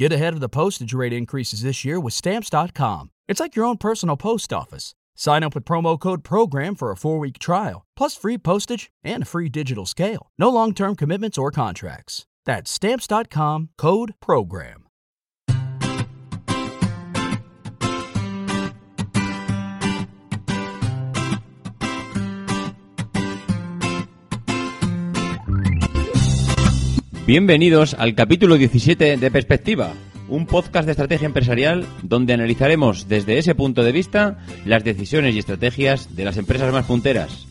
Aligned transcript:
Get 0.00 0.14
ahead 0.14 0.32
of 0.32 0.40
the 0.40 0.48
postage 0.48 0.94
rate 0.94 1.12
increases 1.12 1.60
this 1.60 1.84
year 1.84 2.00
with 2.00 2.14
Stamps.com. 2.14 3.10
It's 3.28 3.38
like 3.38 3.54
your 3.54 3.66
own 3.66 3.76
personal 3.76 4.16
post 4.16 4.50
office. 4.50 4.94
Sign 5.14 5.42
up 5.42 5.54
with 5.54 5.66
promo 5.66 6.00
code 6.00 6.24
PROGRAM 6.24 6.74
for 6.74 6.90
a 6.90 6.96
four 6.96 7.18
week 7.18 7.38
trial, 7.38 7.84
plus 7.98 8.16
free 8.16 8.38
postage 8.38 8.90
and 9.04 9.24
a 9.24 9.26
free 9.26 9.50
digital 9.50 9.84
scale. 9.84 10.30
No 10.38 10.48
long 10.48 10.72
term 10.72 10.96
commitments 10.96 11.36
or 11.36 11.50
contracts. 11.50 12.24
That's 12.46 12.70
Stamps.com 12.70 13.68
code 13.76 14.14
PROGRAM. 14.20 14.86
Bienvenidos 27.30 27.94
al 27.94 28.16
capítulo 28.16 28.58
17 28.58 29.16
de 29.16 29.30
Perspectiva, 29.30 29.92
un 30.28 30.46
podcast 30.46 30.84
de 30.84 30.90
estrategia 30.90 31.26
empresarial 31.26 31.86
donde 32.02 32.32
analizaremos 32.32 33.06
desde 33.06 33.38
ese 33.38 33.54
punto 33.54 33.84
de 33.84 33.92
vista 33.92 34.38
las 34.64 34.82
decisiones 34.82 35.36
y 35.36 35.38
estrategias 35.38 36.16
de 36.16 36.24
las 36.24 36.38
empresas 36.38 36.72
más 36.72 36.86
punteras, 36.86 37.46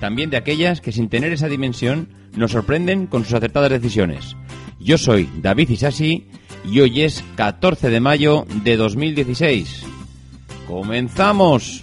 también 0.00 0.28
de 0.28 0.36
aquellas 0.36 0.82
que 0.82 0.92
sin 0.92 1.08
tener 1.08 1.32
esa 1.32 1.48
dimensión 1.48 2.08
nos 2.36 2.50
sorprenden 2.50 3.06
con 3.06 3.24
sus 3.24 3.32
acertadas 3.32 3.70
decisiones. 3.70 4.36
Yo 4.78 4.98
soy 4.98 5.30
David 5.40 5.70
Isasi 5.70 6.26
y 6.70 6.80
hoy 6.80 7.00
es 7.00 7.24
14 7.36 7.88
de 7.88 8.00
mayo 8.00 8.44
de 8.62 8.76
2016. 8.76 9.82
¡Comenzamos! 10.68 11.80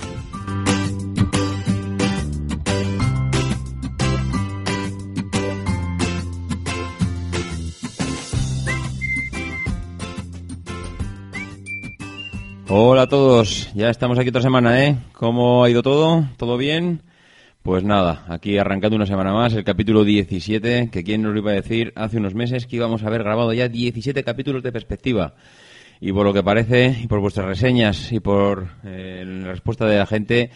Hola 12.71 13.01
a 13.01 13.09
todos, 13.09 13.73
ya 13.73 13.89
estamos 13.89 14.19
aquí 14.19 14.29
otra 14.29 14.43
semana, 14.43 14.85
¿eh? 14.85 14.95
¿Cómo 15.13 15.63
ha 15.63 15.71
ido 15.71 15.81
todo? 15.81 16.29
¿Todo 16.37 16.55
bien? 16.55 17.01
Pues 17.63 17.83
nada, 17.83 18.25
aquí 18.27 18.59
arrancando 18.59 18.95
una 18.95 19.07
semana 19.07 19.33
más, 19.33 19.53
el 19.53 19.63
capítulo 19.63 20.03
17, 20.03 20.89
que 20.91 21.03
quién 21.03 21.23
nos 21.23 21.33
lo 21.33 21.39
iba 21.39 21.49
a 21.49 21.55
decir 21.55 21.91
hace 21.95 22.17
unos 22.17 22.35
meses 22.35 22.67
que 22.67 22.75
íbamos 22.75 23.01
a 23.01 23.07
haber 23.07 23.23
grabado 23.23 23.53
ya 23.53 23.69
17 23.69 24.23
capítulos 24.23 24.61
de 24.61 24.71
perspectiva. 24.71 25.33
Y 25.99 26.13
por 26.13 26.27
lo 26.27 26.31
que 26.31 26.43
parece, 26.43 26.95
y 27.01 27.07
por 27.07 27.21
vuestras 27.21 27.47
reseñas, 27.47 28.11
y 28.11 28.19
por 28.19 28.67
eh, 28.83 29.23
la 29.25 29.47
respuesta 29.47 29.87
de 29.87 29.97
la 29.97 30.05
gente, 30.05 30.51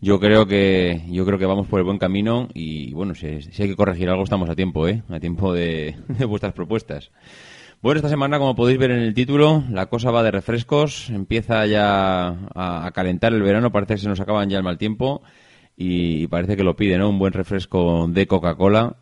yo 0.00 0.18
creo 0.20 0.46
que 0.46 1.02
yo 1.10 1.26
creo 1.26 1.38
que 1.38 1.44
vamos 1.44 1.66
por 1.66 1.80
el 1.80 1.84
buen 1.84 1.98
camino 1.98 2.48
y 2.54 2.94
bueno, 2.94 3.14
si, 3.14 3.26
hay 3.26 3.68
que 3.68 3.76
corregir 3.76 4.08
algo 4.08 4.24
estamos 4.24 4.48
a 4.48 4.56
tiempo, 4.56 4.88
¿eh? 4.88 5.02
A 5.10 5.20
tiempo 5.20 5.52
de 5.52 5.96
vuestras 6.26 6.54
propuestas. 6.54 7.10
Bueno, 7.80 7.98
esta 7.98 8.08
semana, 8.08 8.38
como 8.38 8.56
podéis 8.56 8.76
ver 8.78 8.90
en 8.90 8.98
el 8.98 9.14
título, 9.14 9.62
la 9.70 9.86
cosa 9.86 10.10
va 10.10 10.24
de 10.24 10.32
refrescos. 10.32 11.10
Empieza 11.10 11.64
ya 11.66 12.28
a, 12.54 12.90
calentar 12.92 13.32
el 13.32 13.42
verano, 13.42 13.70
parece 13.70 13.94
que 13.94 14.00
se 14.00 14.08
nos 14.08 14.18
acaban 14.20 14.50
ya 14.50 14.56
el 14.58 14.64
mal 14.64 14.78
tiempo 14.78 15.22
y 15.76 16.26
parece 16.26 16.56
que 16.56 16.64
lo 16.64 16.74
pide, 16.74 16.98
¿no? 16.98 17.08
Un 17.08 17.20
buen 17.20 17.32
refresco 17.32 18.08
de 18.08 18.26
Coca-Cola, 18.26 18.96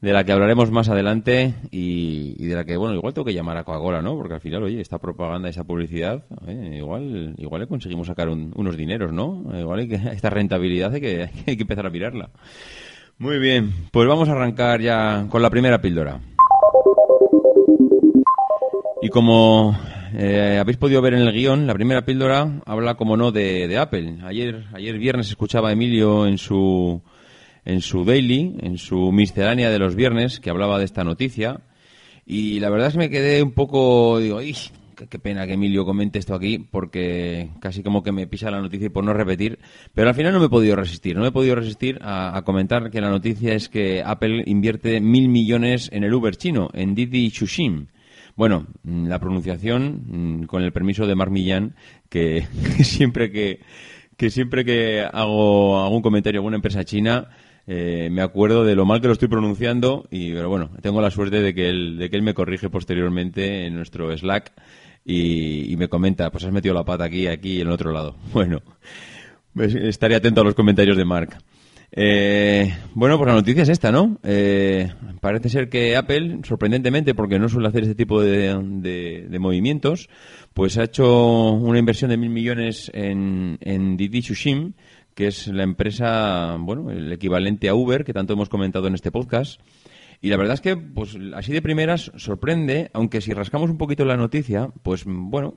de 0.00 0.12
la 0.14 0.24
que 0.24 0.32
hablaremos 0.32 0.70
más 0.70 0.88
adelante 0.88 1.52
y, 1.70 2.34
y 2.38 2.46
de 2.46 2.54
la 2.54 2.64
que, 2.64 2.78
bueno, 2.78 2.94
igual 2.94 3.12
tengo 3.12 3.26
que 3.26 3.34
llamar 3.34 3.58
a 3.58 3.64
Coca-Cola, 3.64 4.00
¿no? 4.00 4.16
Porque 4.16 4.34
al 4.34 4.40
final, 4.40 4.62
oye, 4.62 4.80
esta 4.80 4.98
propaganda, 4.98 5.50
esa 5.50 5.64
publicidad, 5.64 6.24
eh, 6.46 6.76
igual, 6.78 7.34
igual 7.36 7.60
le 7.60 7.66
conseguimos 7.66 8.06
sacar 8.06 8.30
un- 8.30 8.52
unos 8.56 8.78
dineros, 8.78 9.12
¿no? 9.12 9.44
Igual 9.54 9.80
hay 9.80 9.88
que, 9.88 9.94
esta 10.12 10.30
rentabilidad 10.30 10.94
hay 10.94 11.00
que, 11.02 11.22
hay 11.46 11.56
que 11.56 11.62
empezar 11.62 11.84
a 11.86 11.90
mirarla. 11.90 12.30
Muy 13.18 13.38
bien, 13.38 13.70
pues 13.92 14.08
vamos 14.08 14.30
a 14.30 14.32
arrancar 14.32 14.80
ya 14.80 15.26
con 15.28 15.42
la 15.42 15.50
primera 15.50 15.80
píldora. 15.82 16.20
Y 19.04 19.10
como 19.10 19.78
eh, 20.14 20.56
habéis 20.58 20.78
podido 20.78 21.02
ver 21.02 21.12
en 21.12 21.20
el 21.20 21.32
guion, 21.34 21.66
la 21.66 21.74
primera 21.74 22.06
píldora 22.06 22.62
habla, 22.64 22.94
como 22.94 23.18
no, 23.18 23.32
de, 23.32 23.76
Apple. 23.76 24.20
Ayer, 24.24 24.64
ayer 24.72 24.98
viernes 24.98 25.28
escuchaba 25.28 25.68
a 25.68 25.72
Emilio 25.72 26.26
en 26.26 26.38
su, 26.38 27.02
en 27.66 27.82
su 27.82 28.06
daily, 28.06 28.56
en 28.62 28.78
su 28.78 29.12
miscelánea 29.12 29.68
de 29.68 29.78
los 29.78 29.94
viernes, 29.94 30.40
que 30.40 30.48
hablaba 30.48 30.78
de 30.78 30.86
esta 30.86 31.04
noticia. 31.04 31.60
Y 32.24 32.60
la 32.60 32.70
verdad 32.70 32.88
es 32.88 32.92
que 32.94 32.98
me 32.98 33.10
quedé 33.10 33.42
un 33.42 33.52
poco, 33.52 34.20
digo, 34.20 34.38
¡ay! 34.38 34.54
Qué, 35.10 35.18
pena 35.18 35.46
que 35.46 35.52
Emilio 35.52 35.84
comente 35.84 36.18
esto 36.18 36.34
aquí, 36.34 36.58
porque 36.58 37.50
casi 37.60 37.82
como 37.82 38.02
que 38.02 38.10
me 38.10 38.26
pisa 38.26 38.50
la 38.50 38.62
noticia 38.62 38.86
y 38.86 38.90
por 38.90 39.04
no 39.04 39.12
repetir. 39.12 39.58
Pero 39.92 40.08
al 40.08 40.14
final 40.14 40.32
no 40.32 40.40
me 40.40 40.46
he 40.46 40.48
podido 40.48 40.76
resistir. 40.76 41.14
No 41.14 41.20
me 41.20 41.28
he 41.28 41.32
podido 41.32 41.56
resistir 41.56 41.98
a, 42.00 42.34
a 42.34 42.42
comentar 42.42 42.90
que 42.90 43.02
la 43.02 43.10
noticia 43.10 43.52
es 43.52 43.68
que 43.68 44.02
Apple 44.02 44.44
invierte 44.46 44.98
mil 45.02 45.28
millones 45.28 45.90
en 45.92 46.04
el 46.04 46.14
Uber 46.14 46.36
chino, 46.36 46.70
en 46.72 46.94
Didi 46.94 47.30
Chuxing. 47.30 47.88
Bueno, 48.36 48.66
mm, 48.82 49.06
la 49.06 49.20
pronunciación, 49.20 50.40
mm, 50.42 50.46
con 50.46 50.62
el 50.62 50.72
permiso 50.72 51.06
de 51.06 51.14
Marc 51.14 51.30
Millán, 51.30 51.74
que, 52.08 52.46
siempre 52.82 53.30
que, 53.30 53.60
siempre 54.30 54.64
que 54.64 55.02
hago 55.02 55.82
algún 55.82 56.02
comentario 56.02 56.38
a 56.38 56.40
alguna 56.40 56.56
empresa 56.56 56.84
china, 56.84 57.28
eh, 57.66 58.08
me 58.10 58.22
acuerdo 58.22 58.64
de 58.64 58.74
lo 58.74 58.84
mal 58.84 59.00
que 59.00 59.06
lo 59.06 59.14
estoy 59.14 59.28
pronunciando 59.28 60.06
y 60.10 60.32
pero 60.32 60.50
bueno 60.50 60.70
tengo 60.82 61.00
la 61.00 61.10
suerte 61.10 61.40
de 61.40 61.54
que 61.54 61.70
él 61.70 61.96
de 61.96 62.10
que 62.10 62.16
él 62.16 62.22
me 62.22 62.34
corrige 62.34 62.68
posteriormente 62.68 63.64
en 63.64 63.74
nuestro 63.74 64.14
Slack 64.14 64.52
y, 65.02 65.72
y 65.72 65.76
me 65.78 65.88
comenta 65.88 66.30
pues 66.30 66.44
has 66.44 66.52
metido 66.52 66.74
la 66.74 66.84
pata 66.84 67.04
aquí 67.04 67.26
aquí 67.26 67.52
y 67.56 67.60
en 67.62 67.68
el 67.68 67.72
otro 67.72 67.90
lado 67.90 68.16
bueno 68.34 68.60
pues 69.54 69.74
estaré 69.74 70.14
atento 70.14 70.42
a 70.42 70.44
los 70.44 70.54
comentarios 70.54 70.98
de 70.98 71.06
Mark 71.06 71.38
eh, 71.96 72.74
bueno, 72.94 73.16
pues 73.18 73.28
la 73.28 73.34
noticia 73.34 73.62
es 73.62 73.68
esta, 73.68 73.92
¿no? 73.92 74.18
Eh, 74.24 74.92
parece 75.20 75.48
ser 75.48 75.68
que 75.68 75.96
Apple, 75.96 76.40
sorprendentemente, 76.42 77.14
porque 77.14 77.38
no 77.38 77.48
suele 77.48 77.68
hacer 77.68 77.82
este 77.84 77.94
tipo 77.94 78.20
de, 78.20 78.54
de- 78.80 79.26
de 79.28 79.38
movimientos, 79.38 80.08
pues 80.54 80.76
ha 80.76 80.84
hecho 80.84 81.52
una 81.52 81.78
inversión 81.78 82.10
de 82.10 82.16
mil 82.16 82.30
millones 82.30 82.90
en, 82.94 83.58
en 83.60 83.96
Didi 83.96 84.22
Chuxing, 84.22 84.74
que 85.14 85.28
es 85.28 85.46
la 85.46 85.62
empresa, 85.62 86.56
bueno, 86.58 86.90
el 86.90 87.12
equivalente 87.12 87.68
a 87.68 87.74
Uber, 87.74 88.04
que 88.04 88.12
tanto 88.12 88.32
hemos 88.32 88.48
comentado 88.48 88.88
en 88.88 88.94
este 88.94 89.12
podcast. 89.12 89.60
Y 90.20 90.30
la 90.30 90.36
verdad 90.36 90.54
es 90.54 90.60
que, 90.62 90.76
pues 90.76 91.16
así 91.34 91.52
de 91.52 91.60
primeras, 91.62 92.10
sorprende, 92.16 92.90
aunque 92.94 93.20
si 93.20 93.32
rascamos 93.32 93.70
un 93.70 93.76
poquito 93.78 94.04
la 94.04 94.16
noticia, 94.16 94.68
pues 94.82 95.04
bueno, 95.06 95.54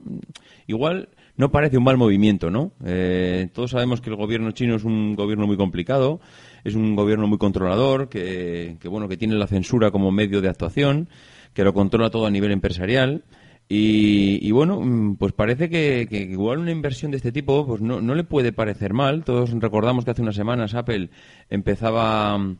igual 0.66 1.08
no 1.38 1.50
parece 1.52 1.78
un 1.78 1.84
mal 1.84 1.96
movimiento, 1.96 2.50
¿no? 2.50 2.72
Eh, 2.84 3.48
todos 3.54 3.70
sabemos 3.70 4.00
que 4.00 4.10
el 4.10 4.16
gobierno 4.16 4.50
chino 4.50 4.74
es 4.74 4.84
un 4.84 5.14
gobierno 5.14 5.46
muy 5.46 5.56
complicado, 5.56 6.20
es 6.64 6.74
un 6.74 6.96
gobierno 6.96 7.28
muy 7.28 7.38
controlador, 7.38 8.08
que, 8.08 8.76
que, 8.80 8.88
bueno, 8.88 9.08
que 9.08 9.16
tiene 9.16 9.36
la 9.36 9.46
censura 9.46 9.92
como 9.92 10.10
medio 10.10 10.40
de 10.40 10.48
actuación, 10.48 11.08
que 11.54 11.62
lo 11.62 11.72
controla 11.72 12.10
todo 12.10 12.26
a 12.26 12.30
nivel 12.30 12.50
empresarial. 12.50 13.24
Y, 13.68 14.40
y 14.42 14.50
bueno, 14.50 14.80
mm, 14.80 15.16
pues 15.16 15.32
parece 15.32 15.70
que, 15.70 16.08
que 16.10 16.22
igual 16.22 16.58
una 16.58 16.72
inversión 16.72 17.12
de 17.12 17.18
este 17.18 17.30
tipo 17.30 17.66
pues 17.66 17.82
no, 17.82 18.00
no 18.00 18.16
le 18.16 18.24
puede 18.24 18.52
parecer 18.52 18.92
mal. 18.92 19.22
Todos 19.22 19.52
recordamos 19.52 20.04
que 20.04 20.10
hace 20.10 20.22
unas 20.22 20.34
semanas 20.34 20.74
Apple 20.74 21.10
empezaba 21.50 22.36
mm, 22.36 22.56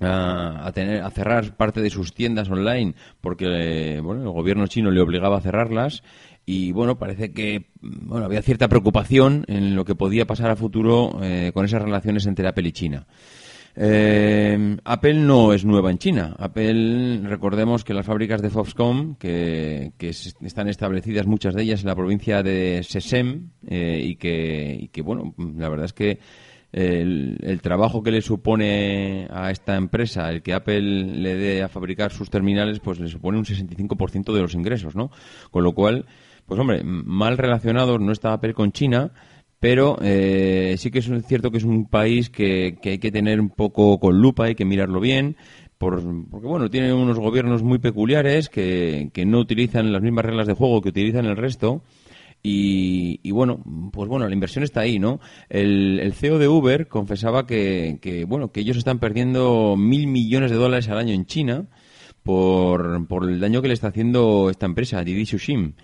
a, 0.00 0.66
a 0.66 0.72
tener 0.72 1.02
a 1.02 1.10
cerrar 1.10 1.56
parte 1.56 1.80
de 1.80 1.90
sus 1.90 2.12
tiendas 2.14 2.50
online 2.50 2.94
porque 3.20 3.96
eh, 3.96 4.00
bueno 4.00 4.22
el 4.22 4.30
gobierno 4.30 4.66
chino 4.66 4.90
le 4.90 5.00
obligaba 5.00 5.38
a 5.38 5.40
cerrarlas 5.40 6.02
y 6.46 6.72
bueno 6.72 6.98
parece 6.98 7.32
que 7.32 7.66
bueno 7.80 8.26
había 8.26 8.42
cierta 8.42 8.68
preocupación 8.68 9.44
en 9.48 9.76
lo 9.76 9.84
que 9.84 9.94
podía 9.94 10.26
pasar 10.26 10.50
a 10.50 10.56
futuro 10.56 11.18
eh, 11.22 11.50
con 11.54 11.64
esas 11.64 11.82
relaciones 11.82 12.26
entre 12.26 12.48
Apple 12.48 12.68
y 12.68 12.72
China 12.72 13.06
eh, 13.74 14.76
Apple 14.84 15.14
no 15.14 15.52
es 15.54 15.64
nueva 15.64 15.90
en 15.90 15.96
China. 15.98 16.36
Apple, 16.38 17.20
recordemos 17.24 17.84
que 17.84 17.94
las 17.94 18.04
fábricas 18.04 18.42
de 18.42 18.50
Foxconn, 18.50 19.14
que, 19.16 19.92
que 19.96 20.10
es- 20.10 20.36
están 20.42 20.68
establecidas 20.68 21.26
muchas 21.26 21.54
de 21.54 21.62
ellas 21.62 21.80
en 21.80 21.86
la 21.88 21.96
provincia 21.96 22.42
de 22.42 22.82
Shenzhen, 22.86 23.52
eh, 23.66 23.98
y, 24.04 24.16
que, 24.16 24.76
y 24.78 24.88
que, 24.88 25.00
bueno, 25.00 25.34
la 25.56 25.70
verdad 25.70 25.86
es 25.86 25.94
que 25.94 26.18
el, 26.72 27.38
el 27.42 27.62
trabajo 27.62 28.02
que 28.02 28.10
le 28.10 28.20
supone 28.20 29.26
a 29.30 29.50
esta 29.50 29.74
empresa 29.76 30.30
el 30.30 30.42
que 30.42 30.52
Apple 30.54 30.80
le 30.82 31.34
dé 31.36 31.62
a 31.62 31.68
fabricar 31.68 32.12
sus 32.12 32.28
terminales, 32.28 32.78
pues 32.80 33.00
le 33.00 33.08
supone 33.08 33.38
un 33.38 33.44
65% 33.46 34.34
de 34.34 34.40
los 34.42 34.54
ingresos, 34.54 34.94
¿no? 34.94 35.10
Con 35.50 35.64
lo 35.64 35.72
cual, 35.72 36.04
pues 36.52 36.60
hombre, 36.60 36.82
mal 36.84 37.38
relacionados 37.38 37.98
no 38.00 38.12
está 38.12 38.32
Apple 38.34 38.52
con 38.54 38.72
China, 38.72 39.10
pero 39.58 39.96
eh, 40.02 40.74
sí 40.78 40.90
que 40.90 40.98
es 40.98 41.10
cierto 41.26 41.50
que 41.50 41.58
es 41.58 41.64
un 41.64 41.86
país 41.88 42.28
que, 42.30 42.76
que 42.82 42.90
hay 42.90 42.98
que 42.98 43.10
tener 43.10 43.40
un 43.40 43.48
poco 43.50 43.98
con 43.98 44.20
lupa, 44.20 44.44
hay 44.44 44.54
que 44.54 44.64
mirarlo 44.64 45.00
bien, 45.00 45.36
por- 45.78 46.02
porque 46.30 46.46
bueno, 46.46 46.68
tiene 46.68 46.92
unos 46.92 47.18
gobiernos 47.18 47.62
muy 47.62 47.78
peculiares 47.78 48.48
que, 48.48 49.08
que 49.12 49.24
no 49.24 49.38
utilizan 49.38 49.92
las 49.92 50.02
mismas 50.02 50.24
reglas 50.24 50.46
de 50.46 50.54
juego 50.54 50.82
que 50.82 50.90
utilizan 50.90 51.24
el 51.26 51.36
resto. 51.36 51.82
Y, 52.44 53.20
y 53.22 53.30
bueno, 53.30 53.62
pues 53.92 54.08
bueno, 54.08 54.26
la 54.26 54.34
inversión 54.34 54.64
está 54.64 54.80
ahí, 54.80 54.98
¿no? 54.98 55.20
El, 55.48 56.12
CEO 56.12 56.38
de 56.38 56.48
Uber 56.48 56.88
confesaba 56.88 57.46
que, 57.46 57.98
que, 58.02 58.24
bueno, 58.24 58.50
que 58.50 58.60
ellos 58.60 58.76
están 58.76 58.98
perdiendo 58.98 59.76
mil 59.78 60.08
millones 60.08 60.50
de 60.50 60.56
dólares 60.56 60.88
al 60.88 60.98
año 60.98 61.14
en 61.14 61.24
China 61.24 61.66
por, 62.24 63.06
por 63.06 63.28
el 63.30 63.40
daño 63.40 63.62
que 63.62 63.68
le 63.68 63.74
está 63.74 63.88
haciendo 63.88 64.50
esta 64.50 64.66
empresa, 64.66 65.04
Didi 65.04 65.24
Xuxin. 65.26 65.74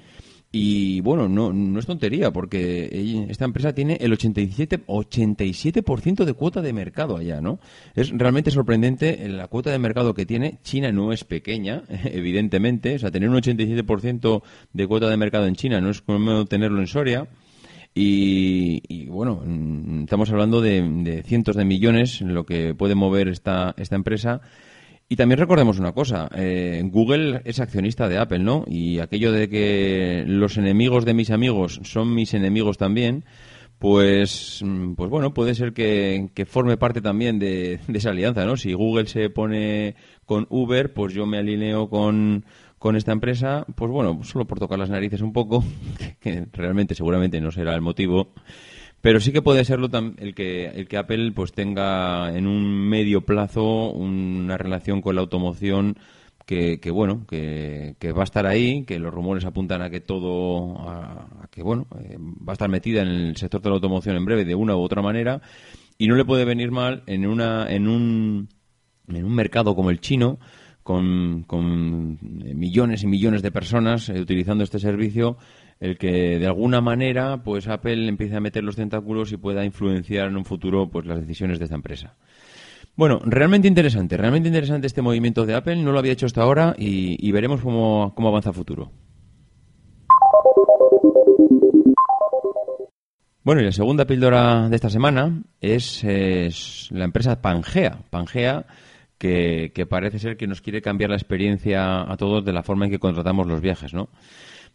Y 0.50 1.02
bueno, 1.02 1.28
no, 1.28 1.52
no 1.52 1.78
es 1.78 1.84
tontería, 1.84 2.30
porque 2.30 3.26
esta 3.28 3.44
empresa 3.44 3.74
tiene 3.74 3.98
el 4.00 4.12
87%, 4.12 4.84
87 4.86 5.82
de 6.24 6.32
cuota 6.32 6.62
de 6.62 6.72
mercado 6.72 7.18
allá, 7.18 7.42
¿no? 7.42 7.60
Es 7.94 8.10
realmente 8.10 8.50
sorprendente 8.50 9.28
la 9.28 9.48
cuota 9.48 9.70
de 9.70 9.78
mercado 9.78 10.14
que 10.14 10.24
tiene. 10.24 10.58
China 10.62 10.90
no 10.90 11.12
es 11.12 11.24
pequeña, 11.24 11.82
evidentemente. 12.04 12.94
O 12.94 12.98
sea, 12.98 13.10
tener 13.10 13.28
un 13.28 13.36
87% 13.36 14.42
de 14.72 14.86
cuota 14.86 15.10
de 15.10 15.18
mercado 15.18 15.46
en 15.46 15.54
China 15.54 15.82
no 15.82 15.90
es 15.90 16.00
como 16.00 16.46
tenerlo 16.46 16.80
en 16.80 16.86
Soria. 16.86 17.28
Y, 17.94 19.06
bueno, 19.06 19.42
mm, 19.44 20.04
estamos 20.04 20.30
hablando 20.30 20.60
de, 20.60 20.80
de, 21.02 21.22
cientos 21.24 21.56
de 21.56 21.64
millones 21.64 22.20
lo 22.20 22.46
que 22.46 22.74
puede 22.74 22.94
mover 22.94 23.28
esta, 23.28 23.74
esta 23.76 23.96
empresa 23.96 24.40
y 25.08 25.16
también 25.16 25.38
recordemos 25.38 25.78
una 25.78 25.92
cosa, 25.92 26.28
eh, 26.34 26.82
Google 26.84 27.40
es 27.44 27.60
accionista 27.60 28.08
de 28.08 28.18
Apple, 28.18 28.40
¿no? 28.40 28.64
Y 28.66 28.98
aquello 28.98 29.32
de 29.32 29.48
que 29.48 30.24
los 30.26 30.58
enemigos 30.58 31.06
de 31.06 31.14
mis 31.14 31.30
amigos 31.30 31.80
son 31.84 32.14
mis 32.14 32.34
enemigos 32.34 32.76
también, 32.76 33.24
pues, 33.78 34.60
mm, 34.62 34.94
pues 34.94 35.08
bueno, 35.08 35.32
puede 35.32 35.54
ser 35.54 35.72
que, 35.72 36.28
forme 36.46 36.76
parte 36.76 37.00
también 37.00 37.38
de, 37.38 37.80
esa 37.94 38.10
alianza, 38.10 38.44
¿no? 38.44 38.58
Si 38.58 38.74
Google 38.74 39.06
se 39.06 39.30
pone 39.30 39.94
con 40.26 40.46
Uber, 40.50 40.92
pues 40.92 41.14
yo 41.14 41.24
me 41.24 41.38
alineo 41.38 41.88
con, 41.88 42.44
con 42.78 42.94
esta 42.94 43.12
empresa, 43.12 43.64
pues 43.76 43.90
bueno, 43.90 44.22
solo 44.24 44.46
por 44.46 44.58
tocar 44.58 44.78
las 44.78 44.90
narices 44.90 45.22
un 45.22 45.32
poco, 45.32 45.64
que 46.20 46.46
realmente 46.52 46.94
seguramente 46.94 47.40
no 47.40 47.50
será 47.50 47.74
el 47.74 47.80
motivo, 47.80 48.34
pero 49.00 49.20
sí 49.20 49.32
que 49.32 49.42
puede 49.42 49.64
serlo 49.64 49.88
el 50.18 50.34
que, 50.34 50.66
el 50.66 50.88
que 50.88 50.96
Apple 50.96 51.32
pues 51.32 51.52
tenga 51.52 52.36
en 52.36 52.46
un 52.46 52.88
medio 52.88 53.22
plazo 53.22 53.90
una 53.90 54.58
relación 54.58 55.00
con 55.00 55.14
la 55.14 55.20
automoción 55.20 55.96
que, 56.48 56.80
que 56.80 56.90
bueno, 56.90 57.26
que, 57.28 57.94
va 58.16 58.22
a 58.22 58.24
estar 58.24 58.46
ahí, 58.46 58.84
que 58.84 58.98
los 58.98 59.12
rumores 59.12 59.44
apuntan 59.44 59.82
a 59.82 59.90
que 59.90 60.00
todo, 60.00 60.80
a, 60.88 61.46
que 61.50 61.62
bueno, 61.62 61.86
eh, 62.00 62.16
va 62.18 62.52
a 62.52 62.54
estar 62.54 62.70
metida 62.70 63.02
en 63.02 63.08
el 63.08 63.36
sector 63.36 63.60
de 63.60 63.68
la 63.68 63.74
automoción 63.74 64.16
en 64.16 64.24
breve 64.24 64.46
de 64.46 64.54
una 64.54 64.74
u 64.74 64.80
otra 64.80 65.02
manera 65.02 65.42
y 65.98 66.06
no 66.08 66.16
le 66.16 66.24
puede 66.24 66.46
venir 66.46 66.70
mal 66.70 67.02
en 67.06 67.26
una, 67.26 67.66
en 67.68 67.86
un, 67.86 68.48
en 69.08 69.24
un 69.24 69.34
mercado 69.34 69.74
como 69.74 69.90
el 69.90 70.00
chino, 70.00 70.38
con, 70.82 71.42
con 71.42 72.18
millones 72.22 73.02
y 73.02 73.06
millones 73.08 73.42
de 73.42 73.52
personas 73.52 74.08
eh, 74.08 74.18
utilizando 74.18 74.64
este 74.64 74.78
servicio, 74.78 75.36
el 75.80 75.96
que 75.98 76.38
de 76.38 76.46
alguna 76.46 76.80
manera 76.80 77.42
pues 77.42 77.68
Apple 77.68 78.08
empiece 78.08 78.36
a 78.36 78.40
meter 78.40 78.64
los 78.64 78.76
tentáculos 78.76 79.32
y 79.32 79.36
pueda 79.36 79.64
influenciar 79.64 80.28
en 80.28 80.36
un 80.36 80.44
futuro 80.44 80.90
pues 80.90 81.06
las 81.06 81.20
decisiones 81.20 81.58
de 81.58 81.64
esta 81.64 81.76
empresa. 81.76 82.16
Bueno, 82.96 83.20
realmente 83.24 83.68
interesante, 83.68 84.16
realmente 84.16 84.48
interesante 84.48 84.88
este 84.88 85.02
movimiento 85.02 85.46
de 85.46 85.54
Apple, 85.54 85.76
no 85.76 85.92
lo 85.92 86.00
había 86.00 86.12
hecho 86.12 86.26
hasta 86.26 86.42
ahora 86.42 86.74
y, 86.76 87.30
veremos 87.30 87.60
cómo, 87.60 88.12
cómo 88.16 88.28
avanza 88.28 88.50
a 88.50 88.52
futuro. 88.52 88.90
Bueno, 93.48 93.62
y 93.62 93.64
la 93.64 93.72
segunda 93.72 94.04
píldora 94.04 94.68
de 94.68 94.76
esta 94.76 94.90
semana 94.90 95.42
es, 95.62 96.02
la 96.90 97.04
empresa 97.04 97.40
Pangea. 97.40 97.98
Pangea, 98.10 98.66
que, 99.16 99.86
parece 99.88 100.18
ser 100.18 100.36
que 100.36 100.46
nos 100.46 100.60
quiere 100.60 100.82
cambiar 100.82 101.08
la 101.08 101.16
experiencia 101.16 102.02
a 102.02 102.14
todos 102.18 102.44
de 102.44 102.52
la 102.52 102.62
forma 102.62 102.84
en 102.84 102.90
que 102.90 102.98
contratamos 102.98 103.46
los 103.46 103.62
viajes, 103.62 103.94
¿no? 103.94 104.10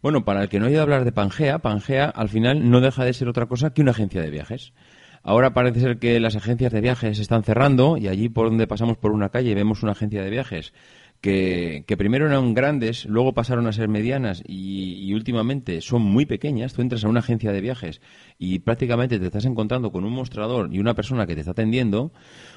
Bueno, 0.04 0.22
para 0.22 0.42
el 0.42 0.50
que 0.50 0.60
no 0.60 0.66
haya 0.66 0.82
hablar 0.82 1.06
de 1.06 1.12
Pangea, 1.12 1.60
Pangea 1.60 2.04
al 2.04 2.28
final 2.28 2.70
no 2.70 2.82
deja 2.82 3.06
de 3.06 3.14
ser 3.14 3.26
otra 3.26 3.46
cosa 3.46 3.72
que 3.72 3.80
una 3.80 3.92
agencia 3.92 4.20
de 4.20 4.28
viajes. 4.28 4.74
Ahora 5.22 5.54
parece 5.54 5.80
ser 5.80 5.98
que 5.98 6.20
las 6.20 6.36
agencias 6.36 6.72
de 6.72 6.82
viajes 6.82 7.18
están 7.18 7.42
cerrando 7.42 7.96
y 7.96 8.08
allí 8.08 8.28
por 8.28 8.50
donde 8.50 8.66
pasamos 8.66 8.98
por 8.98 9.12
una 9.12 9.30
calle 9.30 9.54
vemos 9.54 9.82
una 9.82 9.92
agencia 9.92 10.22
de 10.22 10.28
viajes 10.28 10.74
que, 11.22 11.94
primero 11.96 12.26
eran 12.26 12.52
grandes, 12.52 13.06
luego 13.06 13.32
pasaron 13.32 13.66
a 13.66 13.72
ser 13.72 13.88
medianas 13.88 14.42
y, 14.46 15.14
últimamente 15.14 15.80
son 15.80 16.02
muy 16.02 16.26
pequeñas. 16.26 16.74
Tú 16.74 16.82
entras 16.82 17.02
a 17.06 17.08
una 17.08 17.20
agencia 17.20 17.50
de 17.50 17.62
viajes 17.62 18.02
y 18.38 18.58
prácticamente 18.58 19.18
te 19.18 19.24
estás 19.24 19.46
encontrando 19.46 19.90
con 19.90 20.04
un 20.04 20.12
mostrador 20.12 20.68
y 20.70 20.80
una 20.80 20.92
persona 20.92 21.26
que 21.26 21.34
te 21.34 21.40
está 21.40 21.52
atendiendo. 21.52 22.12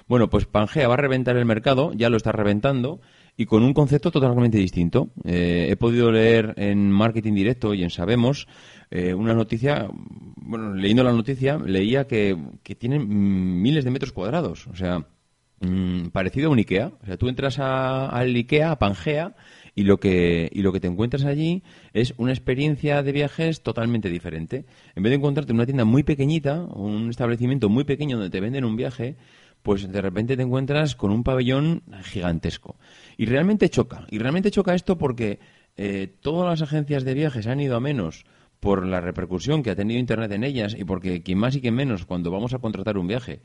Bueno, 0.09 0.29
pues 0.29 0.47
Pangea 0.47 0.89
va 0.89 0.95
a 0.95 0.97
reventar 0.97 1.37
el 1.37 1.45
mercado, 1.45 1.93
ya 1.93 2.09
lo 2.09 2.17
está 2.17 2.33
reventando 2.33 2.99
y 3.37 3.45
con 3.45 3.63
un 3.63 3.73
concepto 3.73 4.11
totalmente 4.11 4.57
distinto. 4.57 5.11
Eh, 5.23 5.67
he 5.69 5.75
podido 5.77 6.11
leer 6.11 6.55
en 6.57 6.91
Marketing 6.91 7.33
Directo 7.33 7.75
y 7.75 7.83
en 7.83 7.91
Sabemos 7.91 8.47
eh, 8.89 9.13
una 9.13 9.35
noticia, 9.35 9.87
bueno, 10.37 10.73
leyendo 10.73 11.03
la 11.03 11.13
noticia, 11.13 11.59
leía 11.59 12.07
que, 12.07 12.35
que 12.63 12.75
tienen 12.75 13.61
miles 13.61 13.85
de 13.85 13.91
metros 13.91 14.11
cuadrados, 14.11 14.65
o 14.67 14.75
sea, 14.75 15.05
mm, 15.59 16.07
parecido 16.07 16.47
a 16.47 16.51
un 16.51 16.57
IKEA. 16.57 16.91
O 17.01 17.05
sea, 17.05 17.17
tú 17.17 17.29
entras 17.29 17.59
al 17.59 18.35
IKEA, 18.35 18.71
a 18.71 18.79
Pangea, 18.79 19.35
y 19.75 19.83
lo 19.83 19.99
que 19.99 20.49
y 20.51 20.63
lo 20.63 20.73
que 20.73 20.79
te 20.79 20.87
encuentras 20.87 21.23
allí 21.23 21.61
es 21.93 22.15
una 22.17 22.31
experiencia 22.31 23.03
de 23.03 23.11
viajes 23.11 23.61
totalmente 23.61 24.09
diferente. 24.09 24.65
En 24.95 25.03
vez 25.03 25.11
de 25.11 25.17
encontrarte 25.17 25.51
en 25.51 25.57
una 25.57 25.67
tienda 25.67 25.85
muy 25.85 26.01
pequeñita, 26.01 26.61
un 26.61 27.11
establecimiento 27.11 27.69
muy 27.69 27.83
pequeño 27.83 28.17
donde 28.17 28.31
te 28.31 28.41
venden 28.41 28.65
un 28.65 28.75
viaje, 28.75 29.17
pues 29.67 29.91
de 29.91 30.01
repente 30.01 30.37
te 30.37 30.43
encuentras 30.43 30.95
con 30.95 31.11
un 31.11 31.25
pabellón 31.25 31.83
gigantesco. 32.03 32.77
Y 33.17 33.25
realmente 33.25 33.67
choca. 33.67 34.07
Y 34.09 34.17
realmente 34.17 34.49
choca 34.49 34.73
esto 34.73 34.97
porque 34.97 35.39
eh, 35.75 36.07
todas 36.21 36.47
las 36.47 36.61
agencias 36.61 37.03
de 37.03 37.13
viajes 37.13 37.47
han 37.47 37.59
ido 37.59 37.75
a 37.75 37.81
menos 37.81 38.23
por 38.61 38.85
la 38.85 39.01
repercusión 39.01 39.63
que 39.63 39.71
ha 39.71 39.75
tenido 39.75 39.99
Internet 39.99 40.31
en 40.31 40.45
ellas 40.45 40.73
y 40.73 40.85
porque 40.85 41.21
quien 41.21 41.39
más 41.39 41.53
y 41.57 41.59
quien 41.59 41.75
menos 41.75 42.05
cuando 42.05 42.31
vamos 42.31 42.53
a 42.53 42.59
contratar 42.59 42.97
un 42.97 43.07
viaje, 43.07 43.41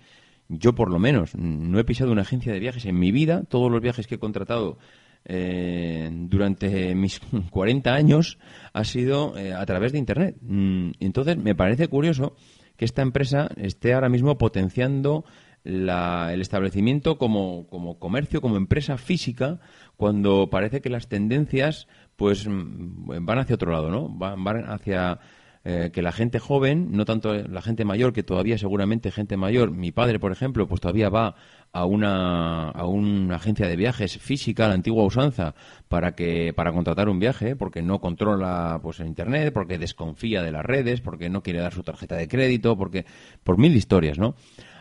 yo 0.49 0.77
por 0.77 0.93
lo 0.93 1.01
menos 1.01 1.35
no 1.35 1.81
he 1.81 1.85
pisado 1.85 2.13
una 2.13 2.23
agencia 2.23 2.53
de 2.53 2.61
viajes 2.61 2.85
en 2.87 3.01
mi 3.01 3.11
vida, 3.11 3.43
todos 3.49 3.69
los 3.69 3.81
viajes 3.81 4.07
que 4.07 4.15
he 4.15 4.21
contratado 4.21 4.79
eh, 5.25 6.09
durante 6.13 6.95
mis 6.95 7.19
40 7.51 7.93
años 7.93 8.39
ha 8.73 8.85
sido 8.85 9.37
eh, 9.37 9.55
a 9.55 9.67
través 9.67 9.91
de 9.91 9.99
Internet. 9.99 10.37
Mm, 10.41 10.93
entonces 11.01 11.37
me 11.37 11.57
parece 11.57 11.89
curioso 11.89 12.37
que 12.77 12.85
esta 12.85 13.03
empresa 13.03 13.49
esté 13.57 13.93
ahora 13.93 14.09
mismo 14.09 14.39
potenciando 14.39 15.25
el 15.65 16.41
establecimiento 16.41 17.19
como, 17.19 17.67
como 17.69 17.99
comercio, 17.99 18.41
como 18.41 18.57
empresa 18.57 18.99
física, 18.99 19.61
cuando 19.97 20.51
parece 20.51 20.81
que 20.81 20.91
las 20.91 21.09
tendencias 21.09 21.87
pues 22.17 22.47
mm, 22.47 23.25
van 23.25 23.39
hacia 23.39 23.55
otro 23.55 23.73
lado, 23.73 23.91
¿no? 23.91 24.09
Van, 24.09 24.71
hacia 24.71 25.21
eh, 25.65 25.91
que 25.93 26.03
la 26.03 26.11
gente 26.11 26.41
joven, 26.41 26.89
no 26.91 27.05
tanto 27.05 27.35
la 27.35 27.63
gente 27.63 27.85
mayor, 27.85 28.13
que 28.13 28.25
todavía 28.25 28.59
seguramente 28.59 29.13
gente 29.13 29.37
mayor, 29.37 29.71
mi 29.71 29.93
padre, 29.93 30.19
por 30.19 30.33
ejemplo, 30.33 30.67
pues 30.67 30.81
todavía 30.81 31.09
va 31.09 31.37
a 31.73 31.85
una, 31.85 32.71
a 32.71 32.87
una 32.87 33.37
agencia 33.37 33.69
de 33.69 33.77
viajes 33.77 34.19
física, 34.19 34.67
la 34.67 34.75
antigua 34.75 35.05
usanza, 35.05 35.55
para 35.89 36.17
que, 36.17 36.53
para 36.53 36.73
contratar 36.73 37.09
un 37.09 37.21
viaje, 37.21 37.55
porque 37.55 37.81
no 37.81 38.01
controla 38.01 38.81
pues 38.83 38.99
el 38.99 39.07
internet, 39.07 39.53
porque 39.53 39.79
desconfía 39.79 40.43
de 40.43 40.51
las 40.51 40.65
redes, 40.65 41.01
porque 41.01 41.31
no 41.31 41.45
quiere 41.45 41.61
dar 41.61 41.73
su 41.73 41.85
tarjeta 41.85 42.17
de 42.17 42.27
crédito, 42.27 42.77
porque, 42.77 43.07
por 43.45 43.57
mil 43.57 43.77
historias, 43.77 44.19
¿no? 44.19 44.35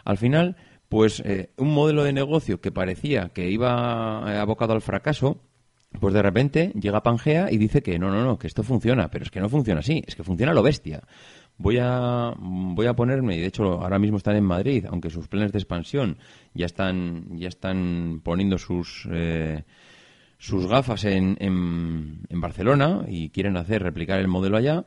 Al 0.03 0.17
final, 0.17 0.57
pues 0.91 1.21
eh, 1.21 1.51
un 1.55 1.73
modelo 1.73 2.03
de 2.03 2.11
negocio 2.11 2.59
que 2.59 2.69
parecía 2.69 3.29
que 3.29 3.49
iba 3.49 4.25
eh, 4.27 4.37
abocado 4.37 4.73
al 4.73 4.81
fracaso, 4.81 5.39
pues 6.01 6.13
de 6.13 6.21
repente 6.21 6.73
llega 6.77 7.01
Pangea 7.01 7.49
y 7.49 7.57
dice 7.57 7.81
que 7.81 7.97
no, 7.97 8.11
no, 8.11 8.25
no, 8.25 8.37
que 8.37 8.47
esto 8.47 8.61
funciona, 8.61 9.09
pero 9.09 9.23
es 9.23 9.31
que 9.31 9.39
no 9.39 9.47
funciona 9.47 9.79
así, 9.79 10.03
es 10.05 10.17
que 10.17 10.25
funciona 10.25 10.53
lo 10.53 10.61
bestia. 10.61 11.01
Voy 11.57 11.77
a, 11.79 12.33
voy 12.37 12.87
a 12.87 12.93
ponerme, 12.93 13.37
y 13.37 13.39
de 13.39 13.47
hecho 13.47 13.63
ahora 13.81 13.99
mismo 13.99 14.17
están 14.17 14.35
en 14.35 14.43
Madrid, 14.43 14.85
aunque 14.89 15.09
sus 15.09 15.29
planes 15.29 15.53
de 15.53 15.59
expansión 15.59 16.17
ya 16.53 16.65
están, 16.65 17.37
ya 17.37 17.47
están 17.47 18.19
poniendo 18.21 18.57
sus, 18.57 19.07
eh, 19.13 19.63
sus 20.39 20.67
gafas 20.67 21.05
en, 21.05 21.37
en, 21.39 22.19
en 22.27 22.41
Barcelona 22.41 23.05
y 23.07 23.29
quieren 23.29 23.55
hacer, 23.55 23.81
replicar 23.81 24.19
el 24.19 24.27
modelo 24.27 24.57
allá, 24.57 24.83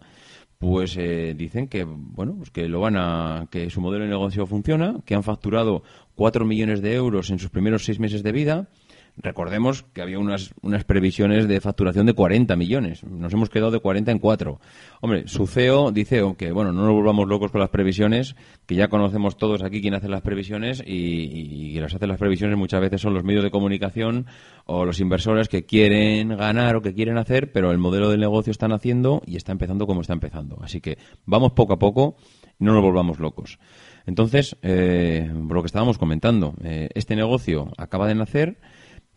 pues 0.58 0.96
eh, 0.96 1.34
dicen 1.36 1.68
que 1.68 1.84
bueno 1.84 2.34
pues 2.36 2.50
que 2.50 2.68
lo 2.68 2.80
van 2.80 2.96
a 2.96 3.48
que 3.50 3.70
su 3.70 3.80
modelo 3.80 4.04
de 4.04 4.10
negocio 4.10 4.46
funciona 4.46 5.00
que 5.04 5.14
han 5.14 5.22
facturado 5.22 5.82
4 6.14 6.44
millones 6.44 6.80
de 6.82 6.94
euros 6.94 7.30
en 7.30 7.38
sus 7.38 7.50
primeros 7.50 7.84
seis 7.84 7.98
meses 7.98 8.22
de 8.22 8.32
vida 8.32 8.68
Recordemos 9.16 9.84
que 9.92 10.02
había 10.02 10.18
unas, 10.18 10.52
unas 10.60 10.84
previsiones 10.84 11.46
de 11.46 11.60
facturación 11.60 12.04
de 12.06 12.14
40 12.14 12.56
millones. 12.56 13.04
Nos 13.04 13.32
hemos 13.32 13.48
quedado 13.48 13.70
de 13.70 13.78
40 13.78 14.10
en 14.10 14.18
4. 14.18 14.60
Hombre, 15.02 15.28
su 15.28 15.46
CEO 15.46 15.92
dice 15.92 16.20
que, 16.36 16.50
bueno, 16.50 16.72
no 16.72 16.84
nos 16.84 16.94
volvamos 16.94 17.28
locos 17.28 17.52
con 17.52 17.60
las 17.60 17.70
previsiones, 17.70 18.34
que 18.66 18.74
ya 18.74 18.88
conocemos 18.88 19.36
todos 19.36 19.62
aquí 19.62 19.80
quién 19.80 19.94
hace 19.94 20.08
las 20.08 20.22
previsiones 20.22 20.82
y, 20.84 21.78
las 21.78 21.94
hace 21.94 22.08
las 22.08 22.18
previsiones 22.18 22.58
muchas 22.58 22.80
veces 22.80 23.00
son 23.00 23.14
los 23.14 23.22
medios 23.22 23.44
de 23.44 23.50
comunicación 23.50 24.26
o 24.66 24.84
los 24.84 24.98
inversores 24.98 25.48
que 25.48 25.64
quieren 25.64 26.36
ganar 26.36 26.74
o 26.74 26.82
que 26.82 26.94
quieren 26.94 27.16
hacer, 27.16 27.52
pero 27.52 27.70
el 27.70 27.78
modelo 27.78 28.10
de 28.10 28.18
negocio 28.18 28.50
están 28.50 28.72
haciendo 28.72 29.22
y 29.26 29.36
está 29.36 29.52
empezando 29.52 29.86
como 29.86 30.00
está 30.00 30.12
empezando. 30.12 30.58
Así 30.60 30.80
que 30.80 30.98
vamos 31.24 31.52
poco 31.52 31.74
a 31.74 31.78
poco 31.78 32.16
no 32.58 32.72
nos 32.72 32.82
volvamos 32.82 33.18
locos. 33.18 33.58
Entonces, 34.06 34.56
eh, 34.62 35.30
lo 35.32 35.62
que 35.62 35.66
estábamos 35.66 35.98
comentando, 35.98 36.54
eh, 36.62 36.88
este 36.94 37.16
negocio 37.16 37.72
acaba 37.78 38.06
de 38.06 38.14
nacer 38.14 38.58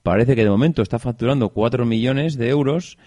parece 0.07 0.37
que 0.37 0.43
de 0.45 0.49
momento 0.49 0.81
está 0.81 0.99
facturando 0.99 1.49
4 1.49 1.85
millones 1.85 2.37
de 2.37 2.47
euros 2.47 2.97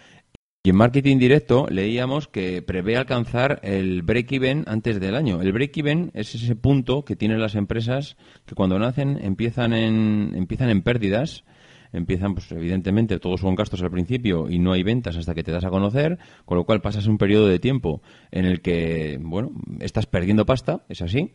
y 0.62 0.68
en 0.68 0.76
marketing 0.76 1.16
directo 1.16 1.66
leíamos 1.70 2.28
que 2.28 2.60
prevé 2.60 2.98
alcanzar 2.98 3.58
el 3.62 4.02
break-even 4.02 4.64
antes 4.66 5.00
del 5.00 5.14
año. 5.14 5.40
El 5.40 5.50
break-even 5.54 6.10
es 6.12 6.34
ese 6.34 6.56
punto 6.56 7.06
que 7.06 7.16
tienen 7.16 7.40
las 7.40 7.54
empresas 7.54 8.18
que 8.44 8.54
cuando 8.54 8.78
nacen 8.78 9.18
empiezan 9.22 9.72
en, 9.72 10.34
empiezan 10.36 10.68
en 10.68 10.82
pérdidas 10.82 11.44
empiezan, 11.92 12.34
pues 12.34 12.52
evidentemente, 12.52 13.18
todos 13.18 13.40
son 13.40 13.54
gastos 13.54 13.82
al 13.82 13.90
principio 13.90 14.50
y 14.50 14.58
no 14.58 14.72
hay 14.72 14.82
ventas 14.82 15.16
hasta 15.16 15.34
que 15.34 15.42
te 15.42 15.52
das 15.52 15.64
a 15.64 15.70
conocer, 15.70 16.18
con 16.44 16.58
lo 16.58 16.64
cual 16.64 16.82
pasas 16.82 17.06
un 17.06 17.16
periodo 17.16 17.48
de 17.48 17.58
tiempo 17.58 18.02
en 18.30 18.44
el 18.44 18.60
que, 18.60 19.18
bueno, 19.20 19.50
estás 19.80 20.04
perdiendo 20.04 20.44
pasta, 20.44 20.84
es 20.88 21.00
así, 21.02 21.32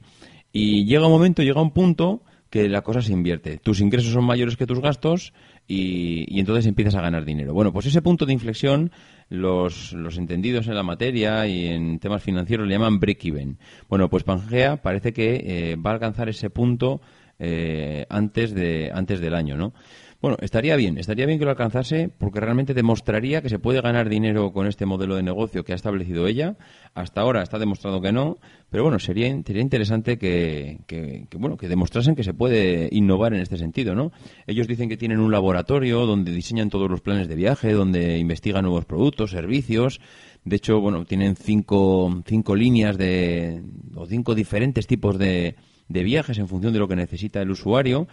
y 0.54 0.86
llega 0.86 1.08
un 1.08 1.12
momento, 1.12 1.42
llega 1.42 1.62
un 1.62 1.72
punto 1.72 2.22
que 2.56 2.70
la 2.70 2.84
cosa 2.84 3.02
se 3.02 3.12
invierte. 3.12 3.58
Tus 3.58 3.82
ingresos 3.82 4.14
son 4.14 4.24
mayores 4.24 4.56
que 4.56 4.66
tus 4.66 4.80
gastos 4.80 5.34
y, 5.68 6.40
entonces 6.40 6.66
empiezas 6.68 6.96
a 6.96 7.02
ganar 7.02 7.26
dinero. 7.26 7.54
Bueno, 7.54 7.74
pues 7.74 7.86
ese 7.86 8.02
punto 8.02 8.26
de 8.26 8.32
inflexión 8.32 8.92
los, 9.28 9.92
los 9.92 10.18
entendidos 10.18 10.70
en 10.70 10.76
la 10.76 10.84
materia 10.84 11.46
y 11.48 11.66
en 11.68 12.00
temas 12.00 12.24
financieros 12.24 12.66
le 12.66 12.76
llaman 12.76 13.02
break-even. 13.02 13.58
Bueno, 13.90 14.10
pues 14.10 14.24
Pangea 14.24 14.78
parece 14.78 15.12
que 15.12 15.36
eh, 15.36 15.76
va 15.76 15.90
a 15.90 15.94
alcanzar 15.96 16.30
ese 16.30 16.50
punto 16.50 17.02
eh, 17.40 18.06
antes, 18.08 18.56
de, 18.56 18.90
antes 18.94 19.20
del 19.20 19.36
año, 19.36 19.58
¿no? 19.58 19.74
Bueno, 20.22 20.38
estaría 20.42 20.76
bien, 20.76 20.98
estaría 20.98 21.26
bien 21.26 21.38
que 21.38 21.46
lo 21.46 21.52
alcanzase 21.52 22.10
porque 22.10 22.40
realmente 22.40 22.74
demostraría 22.74 23.42
que 23.42 23.50
se 23.50 23.60
puede 23.60 23.82
ganar 23.82 24.10
dinero 24.10 24.54
con 24.54 24.66
este 24.66 24.86
modelo 24.86 25.16
de 25.16 25.24
negocio 25.24 25.64
que 25.64 25.74
ha 25.74 25.76
establecido 25.76 26.26
ella. 26.26 26.56
Hasta 26.94 27.22
ahora 27.22 27.44
está 27.44 27.60
demostrado 27.60 28.02
que 28.02 28.12
no, 28.12 28.38
pero 28.70 28.84
bueno, 28.84 28.98
sería, 28.98 29.28
sería 29.46 29.62
interesante 29.62 30.18
que, 30.18 30.80
que, 30.88 31.28
bueno, 31.38 31.58
que 31.58 31.68
demostrasen 31.68 32.16
que 32.16 32.24
se 32.24 32.34
puede 32.34 32.90
innovar 32.92 33.34
en 33.34 33.42
este 33.42 33.58
sentido, 33.58 33.94
¿no? 33.94 34.12
Ellos 34.48 34.68
dicen 34.68 34.90
que 34.90 34.98
tienen 34.98 35.20
un 35.20 35.32
laboratorio 35.32 36.06
donde 36.06 36.32
diseñan 36.32 36.70
todos 36.70 36.90
los 36.90 37.02
planes 37.02 37.28
de 37.28 37.36
viaje, 37.36 37.74
donde 37.74 38.18
investigan 38.18 38.64
nuevos 38.64 38.86
productos, 38.86 39.32
servicios. 39.32 40.00
De 40.44 40.56
hecho, 40.56 40.80
bueno, 40.80 41.06
tienen 41.06 41.36
cinco, 41.36 42.24
cinco 42.26 42.56
líneas 42.56 42.98
de, 42.98 43.62
o 43.96 44.06
cinco 44.06 44.34
diferentes 44.34 44.88
tipos 44.88 45.18
de, 45.20 45.56
de 45.88 46.04
viajes 46.04 46.38
en 46.38 46.48
función 46.48 46.74
de 46.74 46.80
lo 46.80 46.88
que 46.88 46.96
necesita 46.96 47.42
el 47.42 47.52
usuario 47.52 48.08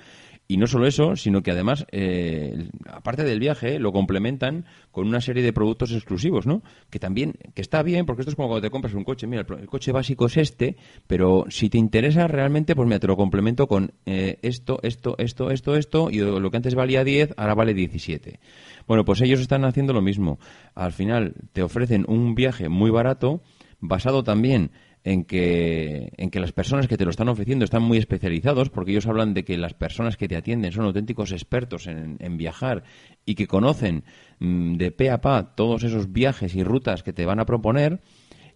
y 0.49 0.57
no 0.57 0.67
solo 0.67 0.87
eso, 0.87 1.17
sino 1.17 1.43
que 1.43 1.51
además, 1.51 1.87
eh, 1.93 2.69
aparte 2.87 3.25
del 3.25 3.41
viaje, 3.41 3.79
lo 3.79 3.93
complementan 3.93 4.67
con 4.91 5.07
una 5.07 5.21
serie 5.21 5.43
de 5.43 5.53
productos 5.53 5.93
exclusivos, 5.93 6.47
¿no? 6.47 6.63
Que 6.91 6.99
también, 6.99 7.35
que 7.55 7.63
está 7.63 7.83
bien, 7.83 8.05
porque 8.05 8.23
esto 8.23 8.31
es 8.31 8.37
como 8.37 8.49
cuando 8.49 8.67
te 8.67 8.71
compras 8.71 8.95
un 8.95 9.05
coche. 9.05 9.27
Mira, 9.27 9.47
el, 9.49 9.67
coche 9.67 9.93
básico 9.93 10.27
es 10.27 10.37
este, 10.37 10.77
pero 11.07 11.47
si 11.49 11.71
te 11.71 11.79
interesa 11.79 12.27
realmente, 12.27 12.75
pues 12.75 12.87
mira, 12.87 12.99
te 12.99 13.07
lo 13.07 13.17
complemento 13.17 13.67
con 13.67 13.93
eh, 14.05 14.39
esto, 14.43 14.79
esto, 14.83 15.15
esto, 15.19 15.51
esto, 15.51 15.77
esto, 15.77 16.11
y 16.11 16.19
lo 16.19 16.51
que 16.51 16.57
antes 16.57 16.75
valía 16.75 17.05
10, 17.05 17.35
ahora 17.37 17.55
vale 17.55 17.73
17. 17.73 18.41
Bueno, 18.87 19.05
pues 19.05 19.21
ellos 19.23 19.41
están 19.41 19.65
haciendo 19.65 19.93
lo 19.93 20.03
mismo. 20.03 20.39
Al 20.75 20.93
final 20.93 21.35
te 21.53 21.63
ofrecen 21.63 22.05
un 22.09 22.35
viaje 22.35 22.69
muy 22.69 22.91
barato, 22.91 23.43
basado 23.81 24.23
también 24.23 24.71
en 25.05 25.25
que, 25.25 26.13
en 26.17 26.31
que 26.31 26.41
las 26.41 26.53
personas 26.53 26.87
que 26.87 26.97
te 26.97 27.05
lo 27.05 27.11
están 27.11 27.29
ofreciendo 27.29 27.65
están 27.65 27.83
muy 27.83 27.99
especializados, 27.99 28.71
porque 28.71 28.93
ellos 28.93 29.07
hablan 29.07 29.35
de 29.35 29.45
que 29.45 29.57
las 29.57 29.75
personas 29.75 30.17
que 30.17 30.29
te 30.29 30.37
atienden 30.37 30.73
son 30.73 30.85
auténticos 30.85 31.33
expertos 31.33 31.87
en, 31.87 32.37
viajar 32.37 32.85
y 33.27 33.35
que 33.35 33.47
conocen 33.47 34.05
mm, 34.39 34.77
de 34.77 34.91
pe 34.91 35.11
a 35.11 35.21
pa 35.21 35.55
todos 35.55 35.83
esos 35.85 36.13
viajes 36.13 36.55
y 36.55 36.63
rutas 36.63 37.03
que 37.03 37.13
te 37.13 37.27
van 37.27 37.41
a 37.41 37.47
proponer. 37.47 38.01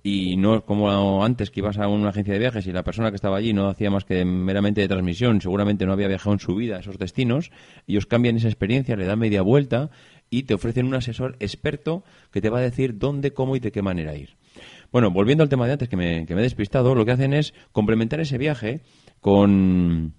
Y 0.02 0.36
no 0.36 0.58
es 0.58 0.62
como 0.62 1.24
antes 1.24 1.50
que 1.50 1.58
ibas 1.58 1.78
a 1.78 1.88
una 1.88 2.10
agencia 2.10 2.32
de 2.32 2.38
viajes 2.38 2.64
y 2.68 2.72
la 2.72 2.84
persona 2.84 3.10
que 3.10 3.16
estaba 3.16 3.38
allí 3.38 3.52
no 3.52 3.68
hacía 3.68 3.90
más 3.90 4.04
que 4.04 4.24
meramente 4.24 4.80
de 4.80 4.86
transmisión, 4.86 5.40
seguramente 5.40 5.84
no 5.84 5.92
había 5.92 6.06
viajado 6.06 6.32
en 6.32 6.38
su 6.38 6.54
vida 6.54 6.76
a 6.76 6.80
esos 6.80 6.96
destinos. 6.96 7.50
Ellos 7.88 8.06
cambian 8.06 8.36
esa 8.36 8.46
experiencia, 8.46 8.94
le 8.94 9.04
dan 9.04 9.18
media 9.18 9.42
vuelta 9.42 9.90
y 10.30 10.44
te 10.44 10.54
ofrecen 10.54 10.86
un 10.86 10.94
asesor 10.94 11.36
experto 11.40 12.04
que 12.30 12.40
te 12.40 12.50
va 12.50 12.58
a 12.58 12.62
decir 12.62 12.98
dónde, 12.98 13.32
cómo 13.32 13.56
y 13.56 13.58
de 13.58 13.72
qué 13.72 13.82
manera 13.82 14.14
ir. 14.14 14.36
Bueno, 14.96 15.10
volviendo 15.10 15.42
al 15.42 15.50
tema 15.50 15.66
de 15.66 15.72
antes 15.72 15.90
que 15.90 15.96
me, 15.98 16.24
que 16.24 16.34
me 16.34 16.40
he 16.40 16.44
despistado, 16.44 16.94
lo 16.94 17.04
que 17.04 17.10
hacen 17.10 17.34
es 17.34 17.52
complementar 17.70 18.18
ese 18.20 18.38
viaje 18.38 18.80
con, 19.20 20.14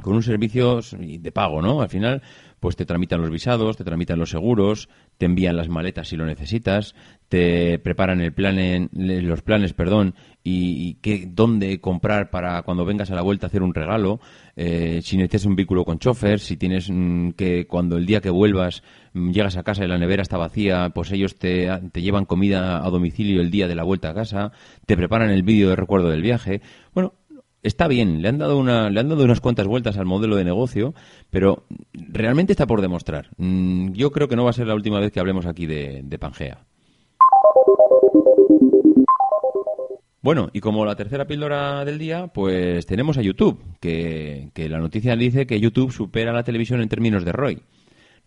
con 0.00 0.14
un 0.14 0.22
servicio 0.22 0.80
de 0.98 1.32
pago, 1.32 1.60
¿no? 1.60 1.82
Al 1.82 1.90
final, 1.90 2.22
pues 2.58 2.74
te 2.74 2.86
tramitan 2.86 3.20
los 3.20 3.28
visados, 3.28 3.76
te 3.76 3.84
tramitan 3.84 4.18
los 4.18 4.30
seguros, 4.30 4.88
te 5.18 5.26
envían 5.26 5.56
las 5.56 5.68
maletas 5.68 6.08
si 6.08 6.16
lo 6.16 6.26
necesitas, 6.26 6.94
te 7.32 7.78
preparan 7.78 8.20
el 8.20 8.34
plan 8.34 8.90
los 8.92 9.40
planes, 9.40 9.72
perdón, 9.72 10.14
y, 10.44 10.94
qué, 10.96 11.26
dónde 11.26 11.80
comprar 11.80 12.28
para 12.28 12.60
cuando 12.60 12.84
vengas 12.84 13.10
a 13.10 13.14
la 13.14 13.22
vuelta 13.22 13.46
hacer 13.46 13.62
un 13.62 13.72
regalo, 13.72 14.20
eh, 14.54 15.00
si 15.02 15.16
necesitas 15.16 15.46
un 15.46 15.56
vehículo 15.56 15.86
con 15.86 15.98
chofer, 15.98 16.40
si 16.40 16.58
tienes 16.58 16.90
mm, 16.90 17.30
que 17.30 17.66
cuando 17.66 17.96
el 17.96 18.04
día 18.04 18.20
que 18.20 18.28
vuelvas 18.28 18.82
mm, 19.14 19.30
llegas 19.30 19.56
a 19.56 19.62
casa 19.62 19.82
y 19.82 19.88
la 19.88 19.96
nevera 19.96 20.22
está 20.22 20.36
vacía, 20.36 20.90
pues 20.90 21.10
ellos 21.12 21.36
te, 21.36 21.70
te 21.90 22.02
llevan 22.02 22.26
comida 22.26 22.84
a 22.84 22.90
domicilio 22.90 23.40
el 23.40 23.50
día 23.50 23.66
de 23.66 23.76
la 23.76 23.84
vuelta 23.84 24.10
a 24.10 24.14
casa, 24.14 24.52
te 24.84 24.94
preparan 24.96 25.30
el 25.30 25.42
vídeo 25.42 25.70
de 25.70 25.76
recuerdo 25.76 26.10
del 26.10 26.20
viaje. 26.20 26.60
Bueno, 26.92 27.14
está 27.62 27.88
bien, 27.88 28.22
le 28.22 28.28
han 28.28 28.38
dado 28.38 28.58
una, 28.58 28.90
le 28.90 29.00
han 29.00 29.08
dado 29.08 29.24
unas 29.24 29.40
cuantas 29.40 29.66
vueltas 29.66 29.96
al 29.96 30.06
modelo 30.06 30.36
de 30.36 30.44
negocio, 30.44 30.94
pero 31.30 31.64
realmente 31.92 32.52
está 32.52 32.66
por 32.66 32.80
demostrar. 32.80 33.30
Mm, 33.36 33.92
yo 33.92 34.10
creo 34.10 34.28
que 34.28 34.36
no 34.36 34.44
va 34.44 34.50
a 34.50 34.54
ser 34.54 34.66
la 34.66 34.74
última 34.74 35.00
vez 35.00 35.12
que 35.12 35.20
hablemos 35.20 35.46
aquí 35.46 35.66
de, 35.66 36.18
Pangea. 36.18 36.58
Bueno, 40.20 40.50
y 40.52 40.60
como 40.60 40.84
la 40.84 40.94
tercera 40.94 41.26
píldora 41.26 41.84
del 41.84 41.98
día, 41.98 42.28
pues 42.28 42.86
tenemos 42.86 43.18
a 43.18 43.22
YouTube, 43.22 43.60
que, 43.80 44.50
la 44.54 44.78
noticia 44.78 45.16
dice 45.16 45.46
que 45.46 45.58
YouTube 45.58 45.90
supera 45.90 46.30
a 46.30 46.34
la 46.34 46.44
televisión 46.44 46.80
en 46.80 46.88
términos 46.88 47.24
de 47.24 47.32
ROI. 47.32 47.62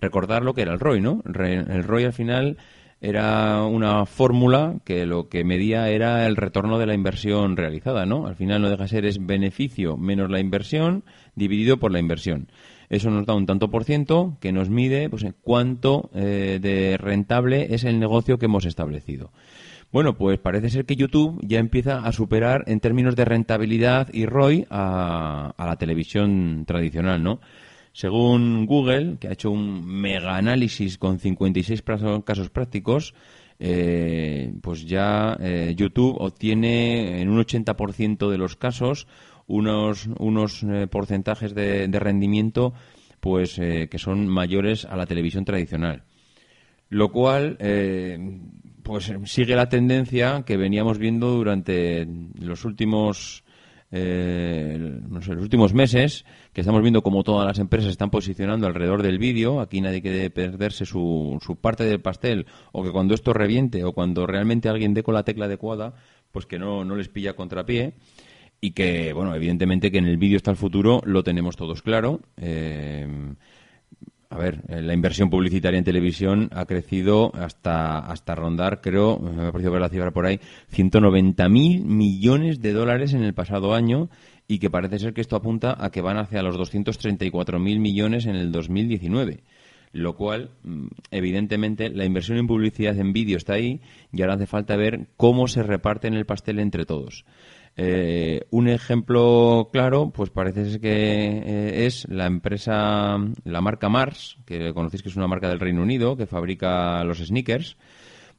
Recordar 0.02 0.44
lo 0.44 0.54
que 0.54 0.64
era 0.64 0.74
el 0.74 0.80
ROI, 0.80 1.00
¿no? 1.00 1.24
El 1.26 1.84
ROI 1.84 2.04
al 2.04 2.14
final 2.14 2.58
era 3.02 3.64
una 3.64 4.06
fórmula 4.06 4.78
que 4.84 5.06
lo 5.06 5.30
que 5.30 5.44
medía 5.44 5.90
era 5.90 6.26
el 6.26 6.36
retorno 6.36 6.80
de 6.80 6.86
la 6.86 6.94
inversión 6.94 7.58
realizada, 7.58 8.06
¿no? 8.06 8.26
Al 8.28 8.36
final 8.36 8.62
no 8.62 8.70
deja 8.70 8.84
de 8.84 8.90
ser 8.90 9.06
es 9.06 9.26
beneficio 9.26 9.98
menos 9.98 10.30
la 10.30 10.40
inversión 10.40 11.04
dividido 11.36 11.78
por 11.78 11.92
la 11.92 12.00
inversión. 12.00 12.48
Eso 12.90 13.10
nos 13.10 13.26
da 13.26 13.34
un 13.34 13.46
tanto 13.46 13.70
por 13.70 13.84
ciento 13.84 14.38
que 14.40 14.52
nos 14.52 14.70
mide 14.70 15.10
pues, 15.10 15.26
cuánto 15.42 16.10
eh, 16.14 16.60
de 16.62 16.98
rentable 16.98 17.74
es 17.74 17.84
el 17.84 18.00
negocio 18.00 18.38
que 18.38 18.46
hemos 18.46 18.66
establecido. 18.66 19.32
Bueno, 19.92 20.18
pues 20.18 20.40
parece 20.40 20.70
ser 20.70 20.86
que 20.86 20.96
YouTube 20.96 21.40
ya 21.42 21.60
empieza 21.60 22.00
a 22.00 22.12
superar 22.12 22.64
en 22.68 22.80
términos 22.80 23.16
de 23.16 23.26
rentabilidad 23.26 24.10
y 24.12 24.26
ROI 24.26 24.68
a, 24.70 25.54
a 25.56 25.66
la 25.66 25.78
televisión 25.78 26.66
tradicional, 26.68 27.24
¿no? 27.24 27.40
Según 27.96 28.66
Google, 28.66 29.16
que 29.22 29.30
ha 29.30 29.32
hecho 29.32 29.52
un 29.52 29.86
mega 29.86 30.36
análisis 30.36 30.98
con 30.98 31.18
56 31.18 31.82
casos 32.26 32.50
prácticos, 32.50 33.14
eh, 33.58 34.54
pues 34.62 34.86
ya 34.86 35.38
eh, 35.40 35.74
YouTube 35.78 36.18
obtiene 36.20 37.22
en 37.22 37.30
un 37.30 37.40
80% 37.42 38.30
de 38.30 38.38
los 38.38 38.58
casos 38.58 39.08
unos, 39.48 40.10
unos 40.20 40.62
eh, 40.64 40.88
porcentajes 40.88 41.56
de, 41.56 41.88
rendimiento 41.94 42.74
pues 43.22 43.56
que 43.56 43.98
son 43.98 44.28
mayores 44.28 44.84
a 44.84 44.98
la 44.98 45.06
televisión 45.06 45.46
tradicional. 45.46 46.04
Lo 46.90 47.14
cual 47.14 47.58
pues 48.84 49.14
sigue 49.24 49.56
la 49.56 49.70
tendencia 49.70 50.44
que 50.46 50.58
veníamos 50.58 50.98
viendo 50.98 51.32
durante 51.32 52.06
los 52.42 52.66
últimos 52.66 53.45
eh, 53.98 55.00
los 55.10 55.28
últimos 55.30 55.74
meses, 55.74 56.26
que 56.52 56.60
estamos 56.60 56.82
viendo 56.82 57.02
como 57.02 57.24
todas 57.24 57.48
las 57.48 57.60
empresas 57.60 57.92
están 57.92 58.10
posicionando 58.10 58.68
alrededor 58.68 59.02
del 59.02 59.20
vídeo, 59.20 59.62
aquí 59.62 59.80
nadie 59.80 60.02
quiere 60.02 60.30
perderse 60.30 60.86
su, 60.86 61.40
su 61.42 61.56
parte 61.56 61.86
del 61.86 62.02
pastel, 62.02 62.46
o 62.74 62.84
que 62.84 62.92
cuando 62.92 63.14
esto 63.14 63.32
reviente, 63.32 63.86
o 63.86 63.94
cuando 63.94 64.28
realmente 64.28 64.68
alguien 64.68 64.94
dé 64.94 65.02
con 65.02 65.14
la 65.14 65.24
tecla 65.24 65.46
adecuada, 65.46 65.94
pues 66.34 66.46
que 66.46 66.60
no, 66.60 66.84
no 66.84 66.98
les 66.98 67.08
pilla 67.08 67.38
contrapié 67.38 67.94
y 68.60 68.72
que, 68.72 69.14
bueno, 69.14 69.34
evidentemente 69.34 69.92
que 69.92 70.00
en 70.00 70.08
el 70.08 70.18
vídeo 70.18 70.36
está 70.36 70.52
el 70.52 70.58
futuro, 70.58 71.02
lo 71.06 71.24
tenemos 71.24 71.56
todos 71.56 71.82
claro. 71.82 72.20
Eh, 72.36 73.08
a 74.30 74.38
ver, 74.38 74.62
eh, 74.68 74.82
la 74.82 74.94
inversión 74.94 75.30
publicitaria 75.30 75.78
en 75.78 75.84
televisión 75.84 76.50
ha 76.54 76.66
crecido 76.66 77.32
hasta, 77.36 78.00
hasta 78.00 78.36
rondar, 78.36 78.82
creo, 78.82 79.20
me 79.20 79.48
ha 79.48 79.52
parecido 79.52 79.72
ver 79.72 79.82
la 79.82 79.90
cifra 79.90 80.12
por 80.12 80.26
ahí, 80.26 80.40
190.000 80.74 81.84
millones 81.84 82.62
de 82.62 82.74
dólares 82.74 83.14
en 83.14 83.24
el 83.24 83.34
pasado 83.34 83.74
año 83.74 84.10
y 84.48 84.60
que 84.60 84.70
parece 84.70 85.00
ser 85.00 85.14
que 85.14 85.22
esto 85.22 85.36
apunta 85.36 85.76
a 85.78 85.90
que 85.92 86.02
van 86.02 86.18
hacia 86.18 86.42
los 86.42 86.58
234.000 86.58 87.80
millones 87.80 88.26
en 88.26 88.36
el 88.36 88.52
2019 88.52 89.44
lo 89.96 90.18
cual, 90.18 90.52
mm, 90.64 90.88
evidentemente, 91.12 91.90
la 91.90 92.04
inversión 92.04 92.38
en 92.38 92.48
publicidad 92.48 93.00
en 93.00 93.14
vídeo 93.14 93.38
está 93.38 93.54
ahí 93.54 93.80
y 94.12 94.22
ahora 94.22 94.34
hace 94.34 94.46
falta 94.46 94.76
ver 94.76 95.08
cómo 95.16 95.48
se 95.48 95.64
reparte 95.64 96.08
en 96.08 96.16
el 96.16 96.26
pastel 96.26 96.60
entre 96.60 96.86
todos. 96.86 97.24
Eh, 97.78 98.46
un 98.52 98.70
ejemplo 98.70 99.70
claro, 99.72 100.12
pues 100.12 100.30
parece 100.30 100.80
que 100.80 100.88
eh, 101.46 101.86
es 101.86 102.08
la 102.10 102.26
empresa, 102.26 103.18
la 103.44 103.62
marca 103.62 103.90
Mars, 103.90 104.38
que 104.46 104.74
conocéis 104.74 105.04
que 105.04 105.10
es 105.10 105.18
una 105.18 105.28
marca 105.28 105.50
del 105.50 105.60
Reino 105.60 105.82
Unido, 105.82 106.16
que 106.16 106.26
fabrica 106.26 107.04
los 107.04 107.20
sneakers. 107.20 107.78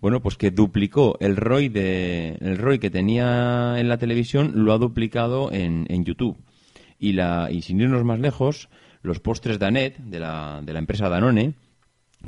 Bueno, 0.01 0.21
pues 0.21 0.37
que 0.37 0.51
duplicó 0.51 1.17
el 1.21 1.37
ROI, 1.37 1.69
de, 1.69 2.37
el 2.41 2.59
ROI 2.59 2.79
que 2.79 2.91
tenía 2.91 3.75
en 3.79 3.89
la 3.89 3.99
televisión, 3.99 4.53
lo 4.55 4.73
ha 4.73 4.79
duplicado 4.79 5.53
en, 5.53 5.87
en 5.89 6.05
YouTube. 6.05 6.37
Y, 6.99 7.13
la, 7.13 7.51
y 7.51 7.63
sin 7.63 7.81
irnos 7.81 8.05
más 8.05 8.21
lejos, 8.21 8.69
los 9.03 9.21
postres 9.21 9.59
Danet, 9.59 9.99
de 9.99 10.21
la, 10.21 10.61
de 10.63 10.73
la 10.73 10.79
empresa 10.79 11.09
Danone, 11.09 11.55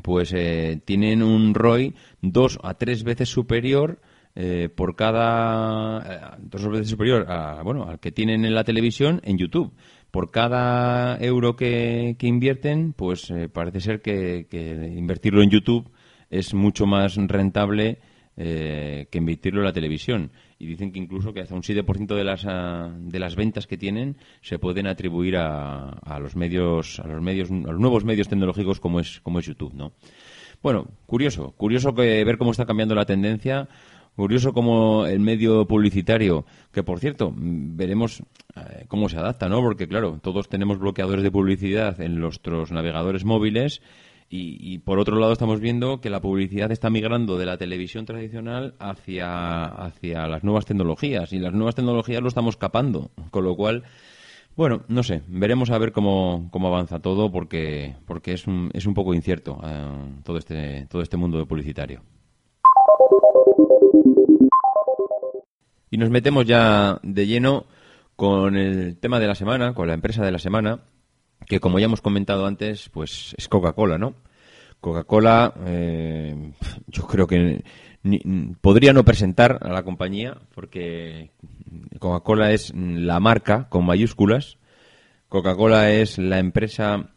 pues 0.02 0.32
eh, 0.34 0.80
tienen 0.84 1.22
un 1.22 1.54
ROI 1.54 1.94
dos 2.20 2.58
a 2.62 2.74
tres 2.74 3.04
veces 3.04 3.28
superior 3.28 4.00
eh, 4.40 4.68
por 4.68 4.94
cada 4.94 5.98
eh, 5.98 6.36
dos 6.38 6.68
veces 6.68 6.90
superior 6.90 7.26
a, 7.28 7.60
bueno, 7.64 7.88
al 7.88 7.98
que 7.98 8.12
tienen 8.12 8.44
en 8.44 8.54
la 8.54 8.62
televisión 8.62 9.20
en 9.24 9.36
YouTube. 9.36 9.72
por 10.12 10.30
cada 10.30 11.18
euro 11.18 11.56
que, 11.56 12.16
invierten, 12.20 12.92
pues 12.92 13.32
eh, 13.32 13.48
parece 13.48 13.80
ser 13.80 14.00
que, 14.00 14.46
invertirlo 14.96 15.42
en 15.42 15.50
YouTube 15.50 15.90
es 16.30 16.54
mucho 16.54 16.86
más 16.86 17.16
rentable 17.16 17.98
que 18.36 19.08
invertirlo 19.12 19.62
en 19.62 19.66
la 19.66 19.72
televisión. 19.72 20.30
Y 20.60 20.66
dicen 20.66 20.92
que 20.92 21.00
incluso 21.00 21.32
que 21.32 21.40
hasta 21.40 21.56
un 21.56 21.62
7% 21.62 22.14
de 22.14 22.22
las, 22.22 22.44
ah, 22.46 22.94
de 22.96 23.18
las 23.18 23.34
ventas 23.34 23.66
que 23.66 23.76
tienen 23.76 24.16
se 24.40 24.60
pueden 24.60 24.86
atribuir 24.86 25.36
a, 25.36 25.88
a, 25.88 26.20
los 26.20 26.36
medios, 26.36 27.00
a 27.00 27.08
los 27.08 27.20
medios, 27.20 27.50
a 27.50 27.72
los 27.72 27.80
nuevos 27.80 28.04
medios 28.04 28.28
tecnológicos 28.28 28.78
como 28.78 29.00
es, 29.00 29.18
como 29.20 29.40
es 29.40 29.46
YouTube, 29.46 29.74
¿no? 29.74 29.90
Bueno, 30.62 30.86
curioso, 31.06 31.52
curioso 31.56 31.94
que 31.94 32.24
ver 32.24 32.38
cómo 32.38 32.50
está 32.50 32.66
cambiando 32.66 32.94
la 32.94 33.04
tendencia 33.04 33.68
Curioso 34.18 34.52
como 34.52 35.06
el 35.06 35.20
medio 35.20 35.64
publicitario, 35.68 36.44
que 36.72 36.82
por 36.82 36.98
cierto, 36.98 37.32
veremos 37.36 38.20
eh, 38.56 38.84
cómo 38.88 39.08
se 39.08 39.16
adapta, 39.16 39.48
¿no? 39.48 39.60
Porque 39.60 39.86
claro, 39.86 40.18
todos 40.20 40.48
tenemos 40.48 40.80
bloqueadores 40.80 41.22
de 41.22 41.30
publicidad 41.30 42.00
en 42.00 42.18
nuestros 42.18 42.72
navegadores 42.72 43.24
móviles 43.24 43.80
y, 44.28 44.78
por 44.78 44.98
otro 44.98 45.20
lado 45.20 45.32
estamos 45.32 45.60
viendo 45.60 46.00
que 46.00 46.10
la 46.10 46.20
publicidad 46.20 46.72
está 46.72 46.90
migrando 46.90 47.38
de 47.38 47.46
la 47.46 47.58
televisión 47.58 48.06
tradicional 48.06 48.74
hacia, 48.80 49.66
hacia 49.66 50.26
las 50.26 50.42
nuevas 50.42 50.66
tecnologías 50.66 51.32
y 51.32 51.38
las 51.38 51.52
nuevas 51.52 51.76
tecnologías 51.76 52.20
lo 52.20 52.26
estamos 52.26 52.56
capando, 52.56 53.12
con 53.30 53.44
lo 53.44 53.54
cual... 53.54 53.84
Bueno, 54.56 54.82
no 54.88 55.04
sé, 55.04 55.22
veremos 55.28 55.70
a 55.70 55.78
ver 55.78 55.92
cómo, 55.92 56.48
cómo 56.50 56.66
avanza 56.66 56.98
todo 56.98 57.30
porque, 57.30 57.94
porque 58.04 58.32
es, 58.32 58.48
un, 58.48 58.68
es 58.74 58.84
un 58.84 58.94
poco 58.94 59.14
incierto 59.14 59.60
eh, 59.62 60.20
todo, 60.24 60.38
este, 60.38 60.88
todo 60.90 61.02
este 61.02 61.16
mundo 61.16 61.46
publicitario. 61.46 62.02
Y 65.90 65.96
nos 65.96 66.10
metemos 66.10 66.46
ya 66.46 66.98
de 67.02 67.26
lleno 67.26 67.66
con 68.16 68.56
el 68.56 68.96
tema 68.98 69.20
de 69.20 69.26
la 69.26 69.34
semana, 69.34 69.74
con 69.74 69.88
la 69.88 69.94
empresa 69.94 70.24
de 70.24 70.32
la 70.32 70.38
semana, 70.38 70.80
que 71.46 71.60
como 71.60 71.78
ya 71.78 71.86
hemos 71.86 72.00
comentado 72.00 72.46
antes, 72.46 72.88
pues 72.88 73.34
es 73.38 73.48
Coca-Cola, 73.48 73.98
¿no? 73.98 74.14
Coca-Cola, 74.80 75.54
eh, 75.66 76.52
yo 76.88 77.06
creo 77.06 77.26
que 77.26 77.64
podría 78.60 78.92
no 78.92 79.04
presentar 79.04 79.58
a 79.62 79.72
la 79.72 79.82
compañía, 79.82 80.38
porque 80.54 81.30
Coca-Cola 81.98 82.52
es 82.52 82.72
la 82.74 83.20
marca 83.20 83.68
con 83.68 83.86
mayúsculas. 83.86 84.58
Coca-Cola 85.28 85.92
es 85.92 86.18
la 86.18 86.38
empresa 86.38 87.10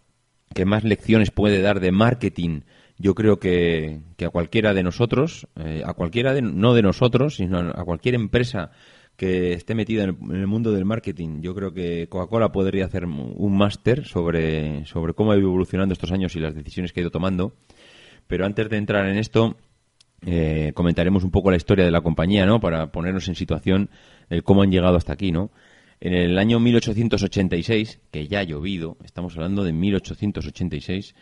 que 0.53 0.65
más 0.65 0.83
lecciones 0.83 1.31
puede 1.31 1.61
dar 1.61 1.79
de 1.79 1.91
marketing 1.91 2.61
yo 3.01 3.15
creo 3.15 3.39
que, 3.39 3.99
a 4.23 4.29
cualquiera 4.29 4.73
de 4.73 4.83
nosotros, 4.83 5.47
eh, 5.55 5.81
a 5.85 5.93
cualquiera 5.93 6.33
de, 6.33 6.41
no 6.41 6.73
de 6.73 6.81
nosotros, 6.83 7.35
sino 7.35 7.59
a 7.59 7.83
cualquier 7.83 8.15
empresa 8.15 8.71
que 9.17 9.53
esté 9.53 9.75
metida 9.75 10.03
en 10.03 10.17
el, 10.31 10.47
mundo 10.47 10.71
del 10.71 10.85
marketing, 10.85 11.41
yo 11.41 11.53
creo 11.53 11.73
que 11.73 12.07
Coca-Cola 12.07 12.51
podría 12.51 12.85
hacer 12.85 13.05
un 13.05 13.57
máster 13.57 14.05
sobre, 14.05 14.85
sobre 14.85 15.13
cómo 15.13 15.31
ha 15.31 15.37
ido 15.37 15.47
evolucionando 15.47 15.93
estos 15.93 16.11
años 16.11 16.35
y 16.35 16.39
las 16.39 16.55
decisiones 16.55 16.93
que 16.93 17.01
ha 17.01 17.03
ido 17.03 17.11
tomando. 17.11 17.53
Pero 18.27 18.45
antes 18.45 18.69
de 18.69 18.77
entrar 18.77 19.07
en 19.07 19.17
esto, 19.17 19.57
eh, 20.25 20.71
comentaremos 20.73 21.23
un 21.23 21.31
poco 21.31 21.51
la 21.51 21.57
historia 21.57 21.85
de 21.85 21.91
la 21.91 22.01
compañía, 22.01 22.45
¿no? 22.45 22.59
Para 22.59 22.91
ponernos 22.91 23.27
en 23.27 23.35
situación 23.35 23.89
de 24.29 24.41
cómo 24.41 24.61
han 24.61 24.71
llegado 24.71 24.95
hasta 24.95 25.13
aquí, 25.13 25.31
¿no? 25.31 25.51
En 25.99 26.13
el 26.13 26.39
año 26.39 26.59
1886, 26.59 27.99
que 28.11 28.27
ya 28.27 28.39
ha 28.39 28.43
llovido, 28.43 28.97
estamos 29.03 29.35
hablando 29.35 29.63
de 29.63 29.71
1886, 29.71 31.13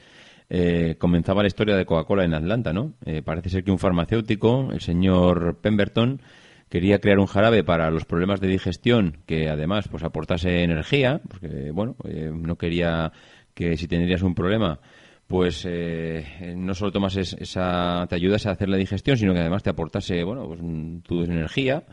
eh, 0.50 0.96
comenzaba 0.98 1.44
la 1.44 1.48
historia 1.48 1.75
de 1.75 1.86
Coca-Cola 1.86 2.24
en 2.24 2.34
Atlanta, 2.34 2.74
¿no? 2.74 2.94
Eh, 3.06 3.22
parece 3.22 3.50
ser 3.50 3.63
que 3.63 3.70
un 3.70 3.77
farmacéutico, 3.77 4.70
el 4.72 4.82
señor 4.82 5.60
Pemberton, 5.62 6.22
quería 6.70 7.00
crear 7.00 7.20
un 7.20 7.27
jarabe 7.27 7.63
para 7.63 7.91
los 7.91 8.06
problemas 8.06 8.41
de 8.41 8.48
digestión 8.48 9.18
que 9.27 9.48
además 9.50 9.88
pues 9.88 10.03
aportase 10.03 10.63
energía, 10.63 11.22
porque 11.27 11.70
bueno, 11.72 11.96
eh, 12.03 12.32
no 12.34 12.58
quería 12.58 13.12
que 13.53 13.77
si 13.77 13.88
tendrías 13.88 14.24
un 14.24 14.34
problema 14.34 14.79
pues 15.27 15.68
no 16.56 16.74
solo 16.74 16.91
tomas 16.91 17.15
esa 17.15 18.08
te 18.10 18.15
ayudas 18.15 18.48
a 18.48 18.51
hacer 18.51 18.68
la 18.68 18.77
digestión, 18.77 19.15
sino 19.15 19.32
que 19.32 19.41
además 19.41 19.62
te 19.62 19.70
aportase 19.70 20.24
bueno, 20.24 20.48
pues 20.48 20.60
tu 21.03 21.22
energía. 21.22 21.84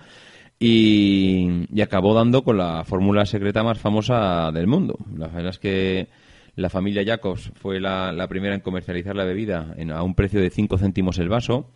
Y, 0.59 1.67
y 1.71 1.83
acabó 1.83 2.15
dando 2.15 2.43
con 2.43 2.57
la 2.57 2.83
fórmula 2.85 3.27
secreta 3.27 3.63
más 3.63 3.79
famosa 3.79 4.51
del 4.53 4.67
mundo. 4.67 4.97
La 5.15 5.29
verdad 5.29 5.51
es 5.51 5.59
que 5.59 6.09
la 6.57 6.71
familia 6.71 7.05
Jacobs 7.05 7.53
fue 7.55 7.81
la, 7.81 8.27
primera 8.29 8.55
en 8.55 8.63
comercializar 8.63 9.15
la 9.15 9.25
bebida 9.25 9.77
a 9.95 10.03
un 10.03 10.15
precio 10.15 10.41
de 10.41 10.51
5 10.51 10.79
céntimos 10.79 11.19
el 11.19 11.29
vaso. 11.29 11.71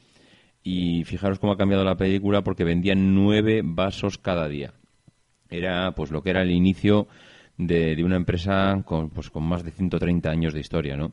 Y 0.62 1.04
fijaros 1.04 1.38
cómo 1.38 1.52
ha 1.52 1.56
cambiado 1.56 1.84
la 1.84 1.96
película 1.96 2.42
porque 2.42 2.64
vendían 2.64 3.14
nueve 3.14 3.62
vasos 3.64 4.18
cada 4.18 4.46
día. 4.48 4.74
Era 5.48 5.92
pues 5.92 6.10
lo 6.10 6.22
que 6.22 6.30
era 6.30 6.42
el 6.42 6.50
inicio 6.50 7.08
de, 7.56 7.96
de 7.96 8.04
una 8.04 8.16
empresa 8.16 8.82
con, 8.84 9.08
pues, 9.10 9.30
con 9.30 9.44
más 9.44 9.64
de 9.64 9.70
130 9.70 10.30
años 10.30 10.52
de 10.52 10.60
historia, 10.60 10.96
¿no? 10.96 11.12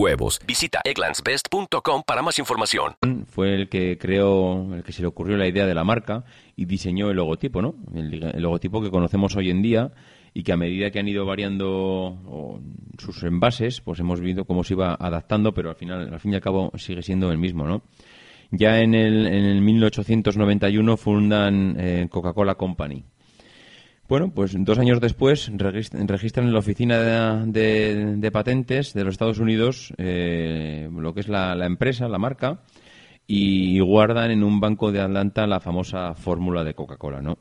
Visita 0.47 0.81
egglandsbest.com 0.83 2.01
para 2.07 2.23
más 2.23 2.39
información. 2.39 2.95
Fue 3.27 3.53
el 3.53 3.69
que 3.69 3.99
creó, 3.99 4.73
el 4.73 4.83
que 4.83 4.93
se 4.93 5.03
le 5.03 5.07
ocurrió 5.07 5.37
la 5.37 5.47
idea 5.47 5.67
de 5.67 5.75
la 5.75 5.83
marca 5.83 6.23
y 6.55 6.65
diseñó 6.65 7.11
el 7.11 7.17
logotipo, 7.17 7.61
¿no? 7.61 7.75
El, 7.93 8.41
logotipo 8.41 8.81
que 8.81 8.89
conocemos 8.89 9.35
hoy 9.35 9.51
en 9.51 9.61
día 9.61 9.91
y 10.33 10.41
que 10.41 10.53
a 10.53 10.57
medida 10.57 10.89
que 10.89 10.97
han 10.97 11.07
ido 11.07 11.23
variando 11.25 12.59
sus 12.97 13.21
envases, 13.23 13.81
pues 13.81 13.99
hemos 13.99 14.19
visto 14.21 14.45
cómo 14.45 14.63
se 14.63 14.73
iba 14.73 14.95
adaptando, 14.99 15.53
pero 15.53 15.69
al 15.69 15.75
final, 15.75 16.11
al 16.11 16.19
fin 16.19 16.31
y 16.31 16.35
al 16.35 16.41
cabo, 16.41 16.71
sigue 16.77 17.03
siendo 17.03 17.31
el 17.31 17.37
mismo, 17.37 17.67
¿no? 17.67 17.83
Ya 18.49 18.79
en 18.79 18.95
el, 18.95 19.27
en 19.27 19.45
el 19.45 19.61
1891 19.61 20.97
fundan 20.97 21.75
eh, 21.79 22.07
Coca-Cola 22.09 22.55
Company, 22.55 23.05
bueno, 24.11 24.29
pues 24.33 24.53
dos 24.57 24.77
años 24.77 24.99
después 24.99 25.49
registran 25.57 26.45
en 26.45 26.51
la 26.51 26.59
Oficina 26.59 26.99
de, 27.45 28.29
Patentes 28.33 28.93
de 28.93 29.05
los 29.05 29.13
Estados 29.13 29.39
Unidos 29.39 29.93
eh, 29.97 30.89
lo 30.91 31.13
que 31.13 31.21
es 31.21 31.29
la, 31.29 31.53
empresa, 31.65 32.09
la 32.09 32.17
marca, 32.17 32.59
y 33.25 33.79
guardan 33.79 34.31
en 34.31 34.43
un 34.43 34.59
banco 34.59 34.91
de 34.91 34.99
Atlanta 34.99 35.47
la 35.47 35.61
famosa 35.61 36.13
fórmula 36.13 36.65
de 36.65 36.73
Coca-Cola, 36.73 37.21
¿no? 37.21 37.37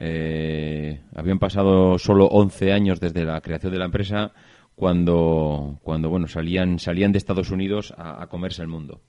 Eh, 0.00 1.00
habían 1.14 1.38
pasado 1.38 1.96
solo 2.00 2.26
11 2.26 2.72
años 2.72 2.98
desde 2.98 3.24
la 3.24 3.40
creación 3.40 3.70
de 3.70 3.78
la 3.78 3.84
empresa 3.84 4.32
cuando, 4.74 5.78
cuando 5.84 6.10
bueno, 6.10 6.26
salían, 6.26 6.80
salían 6.80 7.12
de 7.12 7.18
Estados 7.18 7.52
Unidos 7.52 7.94
a, 7.96 8.26
comerse 8.26 8.62
el 8.62 8.68
mundo. 8.68 9.00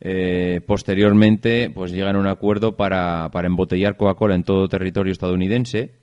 Eh, 0.00 0.60
posteriormente, 0.66 1.70
pues 1.70 1.92
llegan 1.92 2.16
a 2.16 2.18
un 2.18 2.26
acuerdo 2.26 2.76
para, 2.76 3.30
para 3.30 3.46
embotellar 3.46 3.96
Coca-Cola 3.96 4.34
en 4.34 4.44
todo 4.44 4.68
territorio 4.68 5.12
estadounidense, 5.12 5.94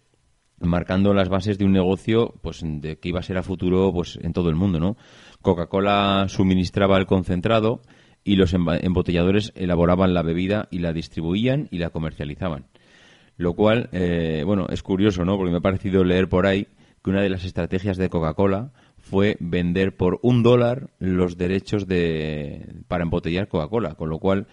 marcando 0.59 1.13
las 1.13 1.29
bases 1.29 1.57
de 1.57 1.65
un 1.65 1.71
negocio 1.71 2.35
pues 2.41 2.61
de 2.63 2.97
que 2.97 3.09
iba 3.09 3.19
a 3.19 3.23
ser 3.23 3.37
a 3.37 3.43
futuro 3.43 3.91
pues 3.93 4.17
en 4.21 4.33
todo 4.33 4.49
el 4.49 4.55
mundo, 4.55 4.79
¿no? 4.79 4.97
Coca-Cola 5.41 6.25
suministraba 6.29 6.97
el 6.97 7.05
concentrado 7.05 7.81
y 8.23 8.35
los 8.35 8.53
embotelladores 8.53 9.51
elaboraban 9.55 10.13
la 10.13 10.21
bebida 10.21 10.67
y 10.69 10.79
la 10.79 10.93
distribuían 10.93 11.67
y 11.71 11.79
la 11.79 11.89
comercializaban. 11.89 12.67
Lo 13.37 13.53
cual, 13.55 13.89
eh, 13.91 14.43
bueno, 14.45 14.67
es 14.69 14.83
curioso, 14.83 15.25
¿no? 15.25 15.35
Porque 15.35 15.51
me 15.51 15.57
ha 15.57 15.61
parecido 15.61 16.03
leer 16.03 16.29
por 16.29 16.45
ahí 16.45 16.67
que 17.03 17.09
una 17.09 17.21
de 17.21 17.29
las 17.29 17.43
estrategias 17.43 17.97
de 17.97 18.09
Coca-Cola 18.09 18.71
fue 19.11 19.35
vender 19.41 19.97
por 19.97 20.19
un 20.21 20.41
dólar 20.41 20.89
los 20.97 21.37
derechos 21.37 21.85
de, 21.85 22.65
para 22.87 23.03
embotellar 23.03 23.49
Coca-Cola, 23.49 23.95
con 23.95 24.09
lo 24.09 24.19
cual 24.19 24.47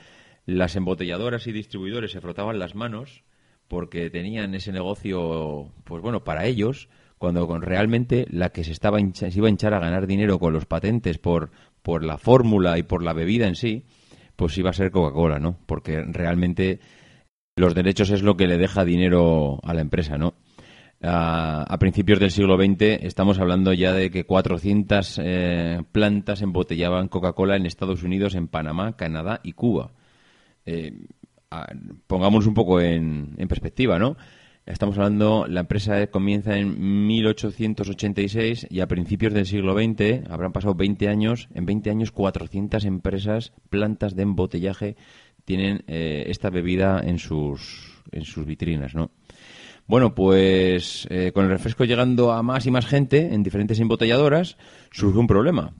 las 0.46 0.74
embotelladoras 0.74 1.46
y 1.46 1.52
distribuidores 1.52 2.10
se 2.10 2.20
frotaban 2.20 2.58
las 2.58 2.74
manos 2.74 3.22
porque 3.68 4.10
tenían 4.10 4.56
ese 4.56 4.72
negocio, 4.72 5.70
pues 5.84 6.02
bueno, 6.02 6.24
para 6.24 6.46
ellos, 6.46 6.88
cuando 7.18 7.46
con 7.46 7.62
realmente 7.62 8.26
la 8.30 8.48
que 8.48 8.64
se, 8.64 8.72
estaba 8.72 8.98
se 9.14 9.30
iba 9.32 9.46
a 9.46 9.50
hinchar 9.50 9.74
a 9.74 9.78
ganar 9.78 10.08
dinero 10.08 10.40
con 10.40 10.52
los 10.52 10.66
patentes 10.66 11.18
por, 11.18 11.52
por 11.82 12.02
la 12.02 12.18
fórmula 12.18 12.78
y 12.78 12.82
por 12.82 13.04
la 13.04 13.12
bebida 13.12 13.46
en 13.46 13.54
sí, 13.54 13.84
pues 14.34 14.58
iba 14.58 14.70
a 14.70 14.72
ser 14.72 14.90
Coca-Cola, 14.90 15.38
¿no? 15.38 15.56
Porque 15.66 16.02
realmente 16.02 16.80
los 17.54 17.76
derechos 17.76 18.10
es 18.10 18.22
lo 18.24 18.36
que 18.36 18.48
le 18.48 18.58
deja 18.58 18.84
dinero 18.84 19.60
a 19.62 19.72
la 19.72 19.82
empresa, 19.82 20.18
¿no? 20.18 20.34
A, 21.02 21.76
principios 21.78 22.18
del 22.18 22.30
siglo 22.30 22.56
XX 22.56 23.04
estamos 23.04 23.38
hablando 23.38 23.72
ya 23.72 23.92
de 23.92 24.10
que 24.10 24.24
400 24.24 25.20
eh, 25.22 25.82
plantas 25.92 26.42
embotellaban 26.42 27.08
Coca-Cola 27.08 27.56
en 27.56 27.66
Estados 27.66 28.02
Unidos, 28.02 28.34
en 28.34 28.48
Panamá, 28.48 28.96
Canadá 28.96 29.40
y 29.42 29.52
Cuba. 29.52 29.92
Eh, 30.66 30.92
un 32.46 32.54
poco 32.54 32.80
en, 32.80 33.36
perspectiva, 33.48 33.98
¿no? 33.98 34.16
Estamos 34.66 34.98
hablando, 34.98 35.46
la 35.48 35.60
empresa 35.60 36.08
comienza 36.08 36.58
en 36.58 37.06
1886 37.06 38.66
y 38.68 38.80
a 38.80 38.86
principios 38.86 39.32
del 39.32 39.46
siglo 39.46 39.72
XX, 39.74 40.28
habrán 40.28 40.52
pasado 40.52 40.74
20 40.74 41.08
años, 41.08 41.48
en 41.54 41.64
20 41.64 41.88
años 41.88 42.12
400 42.12 42.84
empresas, 42.84 43.52
plantas 43.70 44.14
de 44.14 44.24
embotellaje 44.24 44.96
tienen 45.46 45.84
eh, 45.86 46.24
esta 46.26 46.50
bebida 46.50 47.00
en 47.02 47.18
sus, 47.18 48.02
en 48.12 48.24
sus 48.26 48.44
vitrinas, 48.44 48.94
¿no? 48.94 49.10
Bueno, 49.88 50.14
pues 50.14 51.08
eh, 51.08 51.32
con 51.32 51.46
el 51.46 51.50
refresco 51.50 51.84
llegando 51.84 52.30
a 52.32 52.42
más 52.42 52.66
y 52.66 52.70
más 52.70 52.84
gente 52.84 53.32
en 53.32 53.42
diferentes 53.42 53.80
embotelladoras, 53.80 54.58
surge 54.90 55.18
un 55.18 55.26
problema. 55.26 55.74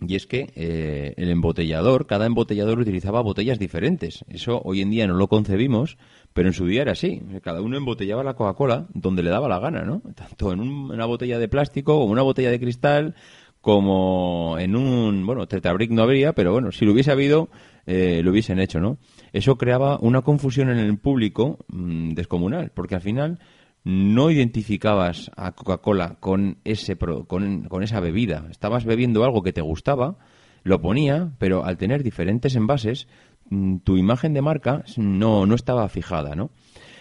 Y 0.00 0.16
es 0.16 0.26
que 0.26 0.52
eh, 0.56 1.14
el 1.16 1.30
embotellador, 1.30 2.08
cada 2.08 2.26
embotellador 2.26 2.80
utilizaba 2.80 3.22
botellas 3.22 3.60
diferentes. 3.60 4.24
Eso 4.28 4.60
hoy 4.64 4.82
en 4.82 4.90
día 4.90 5.06
no 5.06 5.14
lo 5.14 5.28
concebimos, 5.28 5.96
pero 6.32 6.48
en 6.48 6.54
su 6.54 6.66
día 6.66 6.82
era 6.82 6.92
así. 6.92 7.22
Cada 7.40 7.62
uno 7.62 7.76
embotellaba 7.76 8.24
la 8.24 8.34
Coca-Cola 8.34 8.88
donde 8.92 9.22
le 9.22 9.30
daba 9.30 9.48
la 9.48 9.60
gana, 9.60 9.84
¿no? 9.84 10.02
Tanto 10.16 10.52
en 10.52 10.60
una 10.60 11.06
botella 11.06 11.38
de 11.38 11.46
plástico 11.46 12.00
como 12.00 12.12
una 12.12 12.22
botella 12.22 12.50
de 12.50 12.58
cristal, 12.58 13.14
como 13.60 14.56
en 14.58 14.74
un, 14.74 15.24
bueno, 15.24 15.46
tetrabric 15.46 15.92
no 15.92 16.02
habría, 16.02 16.32
pero 16.34 16.52
bueno, 16.52 16.72
si 16.72 16.84
lo 16.84 16.92
hubiese 16.92 17.12
habido, 17.12 17.48
eh, 17.86 18.22
lo 18.24 18.32
hubiesen 18.32 18.58
hecho, 18.58 18.80
¿no? 18.80 18.98
Eso 19.32 19.58
creaba 19.58 19.98
una 19.98 20.22
confusión 20.22 20.70
en 20.70 20.78
el 20.78 20.98
público 20.98 21.58
mm, 21.68 22.10
descomunal, 22.10 22.70
porque 22.74 22.94
al 22.94 23.00
final 23.00 23.38
no 23.84 24.30
identificabas 24.30 25.30
a 25.36 25.52
Coca-Cola 25.52 26.16
con, 26.18 26.58
ese 26.64 26.96
con, 26.96 27.64
con 27.64 27.82
esa 27.82 28.00
bebida. 28.00 28.46
Estabas 28.50 28.84
bebiendo 28.84 29.24
algo 29.24 29.42
que 29.42 29.52
te 29.52 29.60
gustaba, 29.60 30.16
lo 30.64 30.80
ponía, 30.80 31.32
pero 31.38 31.64
al 31.64 31.76
tener 31.76 32.02
diferentes 32.02 32.56
envases, 32.56 33.06
Mm, 33.50 33.78
tu 33.78 33.96
imagen 33.96 34.34
de 34.34 34.42
marca 34.42 34.84
no, 34.96 35.46
no 35.46 35.54
estaba 35.54 35.88
fijada, 35.88 36.34
¿no? 36.34 36.50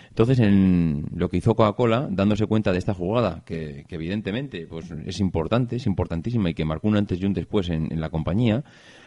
Entonces, 0.10 0.40
en 0.40 1.06
lo 1.14 1.28
que 1.28 1.38
hizo 1.38 1.56
Coca-Cola, 1.56 2.08
dándose 2.10 2.46
cuenta 2.46 2.72
de 2.72 2.78
esta 2.78 2.94
jugada, 2.94 3.44
que, 3.46 3.86
evidentemente 3.90 4.66
pues, 4.66 4.90
es 5.06 5.20
importante, 5.20 5.76
es 5.76 5.88
importantísima 5.88 6.50
y 6.50 6.54
que 6.54 6.64
marcó 6.64 6.88
un 6.88 6.96
antes 6.96 7.20
y 7.20 7.26
un 7.26 7.34
después 7.34 7.70
en, 7.70 8.00
la 8.00 8.10
compañía, 8.10 8.64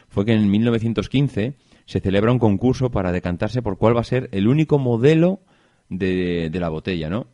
fue 0.08 0.26
que 0.26 0.34
en 0.34 0.50
1915 0.50 1.54
se 1.88 2.00
celebra 2.00 2.30
un 2.30 2.38
concurso 2.38 2.90
para 2.90 3.12
decantarse 3.12 3.62
por 3.62 3.78
cuál 3.78 3.96
va 3.96 4.02
a 4.02 4.04
ser 4.04 4.28
el 4.32 4.46
único 4.46 4.78
modelo 4.78 5.40
de, 5.88 6.50
la 6.52 6.68
botella, 6.68 7.08
¿no? 7.08 7.28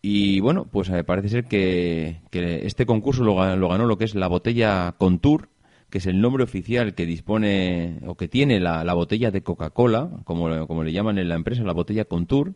Y 0.00 0.38
bueno, 0.38 0.68
pues 0.70 0.88
eh, 0.90 1.02
parece 1.02 1.28
ser 1.28 1.44
que, 1.46 2.20
este 2.30 2.86
concurso 2.86 3.24
lo, 3.24 3.34
ganó 3.34 3.86
lo 3.86 3.98
que 3.98 4.04
es 4.04 4.14
la 4.14 4.28
botella 4.28 4.94
Contour, 4.96 5.48
que 5.90 5.98
es 5.98 6.06
el 6.06 6.20
nombre 6.20 6.44
oficial 6.44 6.94
que 6.94 7.04
dispone 7.04 7.98
o 8.06 8.14
que 8.14 8.28
tiene 8.28 8.60
la, 8.60 8.94
botella 8.94 9.32
de 9.32 9.42
Coca-Cola, 9.42 10.08
como, 10.22 10.68
como, 10.68 10.84
le 10.84 10.92
llaman 10.92 11.18
en 11.18 11.28
la 11.28 11.34
empresa, 11.34 11.64
la 11.64 11.72
botella 11.72 12.04
Contour. 12.04 12.54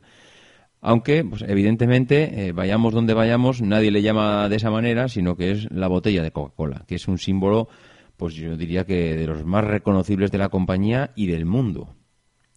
Aunque, 0.82 1.24
pues, 1.24 1.42
evidentemente, 1.42 2.46
eh, 2.46 2.52
vayamos 2.52 2.94
donde 2.94 3.12
vayamos, 3.12 3.60
nadie 3.60 3.90
le 3.90 4.02
llama 4.02 4.48
de 4.48 4.54
esa 4.54 4.70
manera, 4.70 5.08
sino 5.08 5.34
que 5.34 5.50
es 5.50 5.68
la 5.72 5.88
botella 5.88 6.22
de 6.22 6.30
Coca-Cola, 6.30 6.84
que 6.86 6.94
es 6.94 7.08
un 7.08 7.18
símbolo, 7.18 7.68
pues 8.16 8.34
yo 8.34 8.56
diría 8.56 8.84
que 8.84 9.16
de 9.16 9.26
los 9.26 9.44
más 9.44 9.64
reconocibles 9.64 10.30
de 10.30 10.38
la 10.38 10.48
compañía 10.48 11.12
y 11.16 11.26
del 11.26 11.46
mundo. 11.46 11.94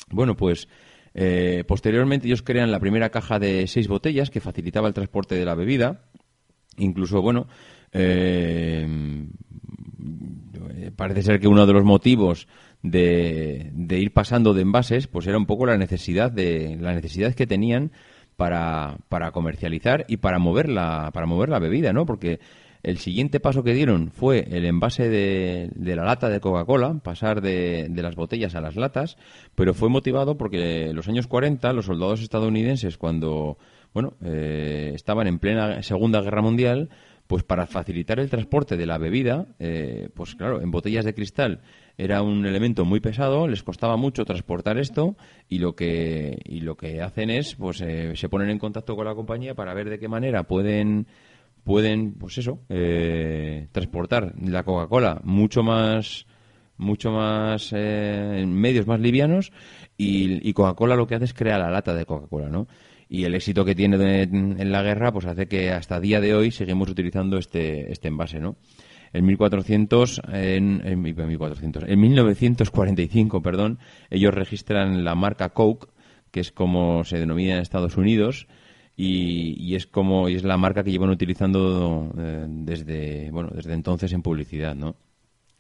Bueno, 0.10 0.36
pues 0.36 0.68
eh, 1.14 1.64
posteriormente 1.68 2.28
ellos 2.28 2.44
crean 2.44 2.72
la 2.72 2.80
primera 2.80 3.10
caja 3.10 3.40
de 3.40 3.68
seis 3.68 3.88
botellas 3.88 4.30
que 4.30 4.40
facilitaba 4.40 4.88
el 4.88 4.94
transporte 4.94 5.36
de 5.36 5.46
la 5.46 5.56
bebida. 5.56 6.10
Incluso, 6.78 7.22
bueno, 7.22 7.48
eh, 7.92 8.88
parece 10.96 11.24
ser 11.24 11.40
que 11.40 11.48
uno 11.48 11.66
de 11.66 11.74
los 11.74 11.84
motivos 11.84 12.48
de, 12.84 13.72
ir 13.90 14.14
pasando 14.14 14.54
de 14.54 14.62
envases, 14.62 15.08
pues 15.08 15.28
era 15.28 15.38
un 15.38 15.46
poco 15.46 15.66
la 15.66 15.78
necesidad 15.78 16.32
de 16.32 16.78
la 16.80 16.94
necesidad 16.94 17.34
que 17.34 17.48
tenían 17.48 17.92
para, 18.36 18.98
para 19.10 19.32
comercializar 19.32 20.06
y 20.08 20.18
para 20.18 20.38
mover 20.38 20.70
la 20.70 21.10
para 21.12 21.26
mover 21.26 21.50
la 21.50 21.60
bebida, 21.60 21.94
¿no? 21.94 22.06
Porque 22.06 22.40
el 22.88 23.00
siguiente 23.00 23.42
paso 23.42 23.64
que 23.64 23.74
dieron 23.74 24.12
fue 24.12 24.48
el 24.50 24.64
envase 24.64 25.10
de, 25.10 25.96
la 25.96 26.06
lata 26.06 26.30
de 26.30 26.40
Coca-Cola, 26.40 27.00
pasar 27.04 27.42
de, 27.42 27.88
de, 27.90 28.02
las 28.02 28.16
botellas 28.16 28.56
a 28.56 28.62
las 28.62 28.78
latas, 28.78 29.18
pero 29.56 29.74
fue 29.74 29.90
motivado 29.90 30.38
porque 30.38 30.86
en 30.86 30.96
los 30.96 31.10
años 31.10 31.28
40 31.28 31.74
los 31.74 31.88
soldados 31.88 32.22
estadounidenses, 32.22 32.98
cuando 32.98 33.58
bueno 33.94 34.14
eh, 34.24 34.94
estaban 34.96 35.28
en 35.28 35.40
plena 35.40 35.84
Segunda 35.84 36.22
Guerra 36.22 36.42
Mundial, 36.42 36.90
pues 37.28 37.44
para 37.44 37.68
facilitar 37.68 38.22
el 38.22 38.30
transporte 38.30 38.78
de 38.78 38.86
la 38.86 38.98
bebida, 38.98 39.48
eh, 39.60 40.08
pues 40.14 40.36
claro, 40.36 40.62
en 40.62 40.72
botellas 40.72 41.04
de 41.04 41.14
cristal 41.14 41.60
era 41.98 42.22
un 42.22 42.46
elemento 42.46 42.86
muy 42.86 43.02
pesado, 43.02 43.50
les 43.50 43.64
costaba 43.64 43.98
mucho 43.98 44.24
transportar 44.24 44.78
esto 44.78 45.18
y 45.50 45.60
lo 45.60 45.76
que 45.76 46.40
y 46.46 46.62
lo 46.62 46.78
que 46.78 47.02
hacen 47.02 47.32
es, 47.32 47.56
pues 47.56 47.82
eh, 47.82 48.16
se 48.16 48.30
ponen 48.30 48.50
en 48.50 48.60
contacto 48.60 48.96
con 48.96 49.06
la 49.06 49.14
compañía 49.14 49.56
para 49.56 49.74
ver 49.74 49.90
de 49.90 50.00
qué 50.00 50.08
manera 50.08 50.44
pueden 50.44 51.08
pueden, 51.68 52.14
pues 52.14 52.38
eso, 52.38 52.62
eh, 52.70 53.68
transportar 53.74 54.34
la 54.42 54.64
Coca-Cola 54.64 55.20
mucho 55.26 55.64
más 55.64 56.26
mucho 56.78 57.12
más 57.12 57.74
en 57.74 58.54
medios 58.54 58.88
más 58.88 59.02
livianos 59.02 59.52
y, 59.98 60.54
Coca-Cola 60.54 60.96
lo 60.96 61.08
que 61.08 61.16
hace 61.16 61.26
es 61.26 61.34
crear 61.34 61.60
la 61.60 61.70
lata 61.70 61.94
de 61.94 62.06
Coca-Cola, 62.06 62.50
¿no? 62.50 62.68
y 63.10 63.26
el 63.26 63.36
éxito 63.36 63.66
que 63.66 63.76
tiene 63.76 64.24
en 64.24 64.72
la 64.72 64.82
guerra 64.82 65.12
pues 65.12 65.26
hace 65.26 65.48
que 65.48 65.72
hasta 65.72 66.00
día 66.00 66.22
de 66.22 66.36
hoy 66.36 66.52
seguimos 66.52 66.90
utilizando 66.90 67.38
este, 67.38 67.92
este 67.92 68.08
envase, 68.08 68.40
¿no? 68.40 68.56
En 69.12 69.26
1400, 69.26 70.22
en, 70.32 70.82
en, 70.86 71.02
1400, 71.02 71.84
en 71.88 72.00
1945, 72.00 73.42
perdón, 73.42 73.80
ellos 74.10 74.34
registran 74.34 75.04
la 75.06 75.16
marca 75.16 75.50
Coke, 75.50 75.88
que 76.32 76.42
es 76.42 76.52
como 76.52 77.06
se 77.06 77.18
denomina 77.18 77.56
en 77.56 77.62
Estados 77.62 77.96
Unidos, 77.96 78.48
y, 78.98 79.76
es 79.76 79.86
como 79.86 80.28
y 80.28 80.36
es 80.36 80.44
la 80.44 80.58
marca 80.58 80.84
que 80.84 80.92
llevan 80.92 81.12
utilizando 81.12 82.12
eh, 82.18 82.46
desde 82.50 83.30
bueno 83.32 83.52
desde 83.54 83.74
entonces 83.74 84.12
en 84.12 84.24
publicidad, 84.24 84.76
¿no? 84.76 84.96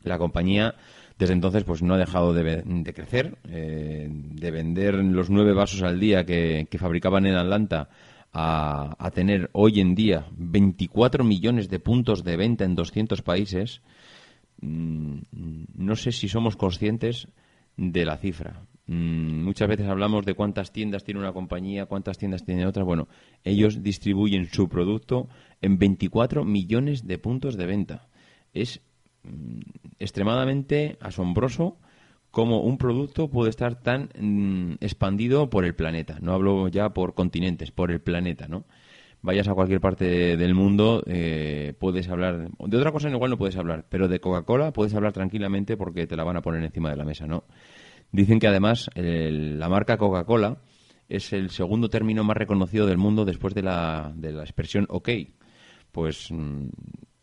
La 0.03 0.17
compañía 0.17 0.73
desde 1.17 1.33
entonces, 1.33 1.63
pues 1.63 1.81
no 1.81 1.95
ha 1.95 1.97
dejado 1.97 2.33
de, 2.33 2.93
crecer, 2.93 3.37
eh, 3.49 4.07
de 4.09 4.51
vender 4.51 4.95
los 4.95 5.29
nueve 5.31 5.53
vasos 5.53 5.81
al 5.81 5.99
día 5.99 6.25
que, 6.25 6.67
fabricaban 6.77 7.25
en 7.25 7.35
Atlanta 7.35 7.89
a, 8.33 9.11
tener 9.15 9.49
hoy 9.53 9.79
en 9.79 9.95
día 9.95 10.27
24 10.37 11.23
millones 11.23 11.69
de 11.69 11.79
puntos 11.79 12.23
de 12.23 12.37
venta 12.37 12.65
en 12.65 12.75
200 12.75 13.23
países. 13.23 13.81
Mm, 14.61 15.17
no 15.75 15.95
sé 15.95 16.11
si 16.11 16.29
somos 16.29 16.55
conscientes 16.55 17.27
de 17.77 18.05
la 18.05 18.17
cifra. 18.17 18.61
Mm, 18.87 19.43
muchas 19.43 19.67
veces 19.67 19.87
hablamos 19.87 20.25
de 20.25 20.33
cuántas 20.33 20.71
tiendas 20.71 21.03
tiene 21.03 21.19
una 21.19 21.33
compañía, 21.33 21.85
cuántas 21.85 22.17
tiendas 22.17 22.43
tiene 22.43 22.65
otra. 22.65 22.83
Bueno, 22.83 23.07
ellos 23.43 23.83
distribuyen 23.83 24.47
su 24.47 24.69
producto 24.69 25.27
en 25.61 25.77
24 25.77 26.43
millones 26.45 27.05
de 27.05 27.17
puntos 27.17 27.57
de 27.57 27.65
venta. 27.65 28.07
Es 28.53 28.81
Mm, 29.27 29.59
extremadamente 29.99 30.97
asombroso 31.01 31.77
cómo 32.31 32.61
un 32.61 32.77
producto 32.77 33.29
puede 33.29 33.49
estar 33.49 33.81
tan 33.81 34.09
mm, 34.19 34.75
expandido 34.79 35.49
por 35.49 35.65
el 35.65 35.75
planeta. 35.75 36.17
No 36.21 36.33
hablo 36.33 36.67
ya 36.67 36.89
por 36.93 37.13
continentes, 37.13 37.71
por 37.71 37.91
el 37.91 37.99
planeta, 38.01 38.47
¿no? 38.47 38.65
Vayas 39.21 39.47
a 39.47 39.55
cualquier 39.55 39.81
parte 39.81 40.37
del 40.37 40.53
mundo, 40.53 41.03
eh, 41.07 41.73
puedes 41.79 42.07
hablar. 42.09 42.49
De 42.59 42.77
otra 42.77 42.91
cosa 42.91 43.09
igual 43.09 43.31
no 43.31 43.37
puedes 43.37 43.57
hablar, 43.57 43.85
pero 43.89 44.07
de 44.07 44.19
Coca-Cola 44.19 44.71
puedes 44.71 44.93
hablar 44.93 45.13
tranquilamente 45.13 45.75
porque 45.75 46.05
te 46.05 46.15
la 46.15 46.23
van 46.23 46.37
a 46.37 46.41
poner 46.41 46.63
encima 46.63 46.91
de 46.91 46.97
la 46.97 47.03
mesa, 47.03 47.25
¿no? 47.25 47.43
Dicen 48.11 48.39
que 48.39 48.47
además 48.47 48.89
la 48.95 49.69
marca 49.69 49.97
Coca-Cola 49.97 50.61
es 51.09 51.33
el 51.33 51.49
segundo 51.49 51.89
término 51.89 52.23
más 52.23 52.37
reconocido 52.37 52.85
del 52.85 52.97
mundo 52.97 53.25
después 53.25 53.53
de 53.53 53.63
la, 53.63 54.11
de 54.15 54.31
la 54.31 54.43
expresión 54.43 54.85
OK. 54.89 55.09
Pues 55.91 56.31
mm, 56.31 56.67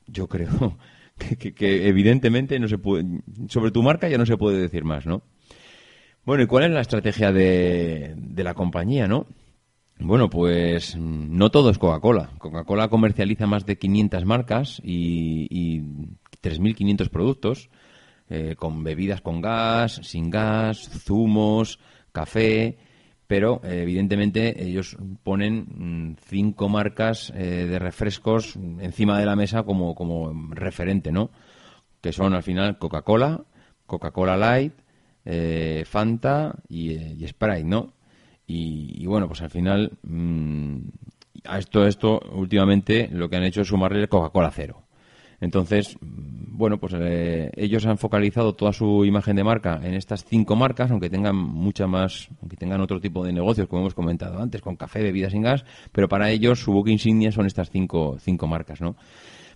yo 0.06 0.28
creo 0.28 0.78
que, 1.38 1.88
evidentemente 1.88 2.58
no 2.58 2.68
se 2.68 2.78
puede, 2.78 3.04
sobre 3.48 3.70
tu 3.70 3.82
marca 3.82 4.08
ya 4.08 4.18
no 4.18 4.26
se 4.26 4.36
puede 4.36 4.58
decir 4.58 4.84
más, 4.84 5.06
¿no? 5.06 5.22
Bueno, 6.24 6.42
¿y 6.42 6.46
cuál 6.46 6.64
es 6.64 6.70
la 6.70 6.80
estrategia 6.80 7.32
de, 7.32 8.14
de 8.16 8.44
la 8.44 8.54
compañía, 8.54 9.06
no? 9.06 9.26
Bueno, 9.98 10.28
pues 10.28 10.96
no 10.96 11.50
todo 11.50 11.70
es 11.70 11.78
Coca-Cola. 11.78 12.30
Coca-Cola 12.38 12.88
comercializa 12.88 13.46
más 13.46 13.64
de 13.66 13.78
500 13.78 14.24
marcas 14.24 14.80
y, 14.82 15.46
y 15.50 15.82
3.500 16.42 17.10
productos, 17.10 17.70
eh, 18.28 18.54
con 18.56 18.84
bebidas 18.84 19.20
con 19.20 19.40
gas, 19.40 20.00
sin 20.02 20.30
gas, 20.30 20.88
zumos, 21.04 21.78
café, 22.12 22.78
pero 23.26 23.60
eh, 23.64 23.82
evidentemente 23.82 24.62
ellos 24.62 24.96
ponen 25.22 25.66
mm, 25.66 26.16
cinco 26.26 26.68
marcas 26.68 27.32
eh, 27.34 27.66
de 27.66 27.78
refrescos 27.78 28.56
encima 28.56 29.18
de 29.18 29.26
la 29.26 29.36
mesa 29.36 29.62
como, 29.62 29.94
como 29.94 30.32
referente, 30.50 31.10
¿no? 31.10 31.30
Que 32.00 32.12
son 32.12 32.34
al 32.34 32.42
final 32.42 32.78
Coca-Cola, 32.78 33.44
Coca-Cola 33.86 34.36
Light, 34.36 34.74
eh, 35.24 35.84
Fanta 35.86 36.54
y, 36.68 37.26
Sprite, 37.26 37.64
¿no? 37.64 37.94
Y, 38.46 39.06
bueno, 39.06 39.26
pues 39.26 39.40
al 39.40 39.48
final 39.48 39.92
mm, 40.02 40.76
a 41.46 41.58
esto, 41.58 41.86
esto 41.86 42.20
últimamente 42.32 43.08
lo 43.10 43.30
que 43.30 43.36
han 43.36 43.44
hecho 43.44 43.62
es 43.62 43.68
sumarle 43.68 44.06
Coca-Cola 44.06 44.50
cero. 44.50 44.83
Entonces, 45.44 45.98
bueno, 46.00 46.78
pues 46.78 46.94
eh, 46.96 47.50
ellos 47.54 47.84
han 47.84 47.98
focalizado 47.98 48.54
toda 48.54 48.72
su 48.72 49.04
imagen 49.04 49.36
de 49.36 49.44
marca 49.44 49.78
en 49.82 49.92
estas 49.92 50.24
cinco 50.24 50.56
marcas, 50.56 50.90
aunque 50.90 51.10
tengan 51.10 51.36
mucha 51.36 51.86
más, 51.86 52.28
aunque 52.40 52.56
tengan 52.56 52.80
otro 52.80 52.98
tipo 52.98 53.22
de 53.22 53.34
negocios, 53.34 53.68
como 53.68 53.82
hemos 53.82 53.92
comentado 53.92 54.40
antes, 54.40 54.62
con 54.62 54.76
café, 54.76 55.02
bebidas 55.02 55.32
sin 55.32 55.42
gas, 55.42 55.66
pero 55.92 56.08
para 56.08 56.30
ellos 56.30 56.60
su 56.60 56.72
buque 56.72 56.92
insignia 56.92 57.30
son 57.30 57.44
estas 57.44 57.68
cinco, 57.68 58.16
cinco 58.20 58.46
marcas, 58.46 58.80
¿no? 58.80 58.96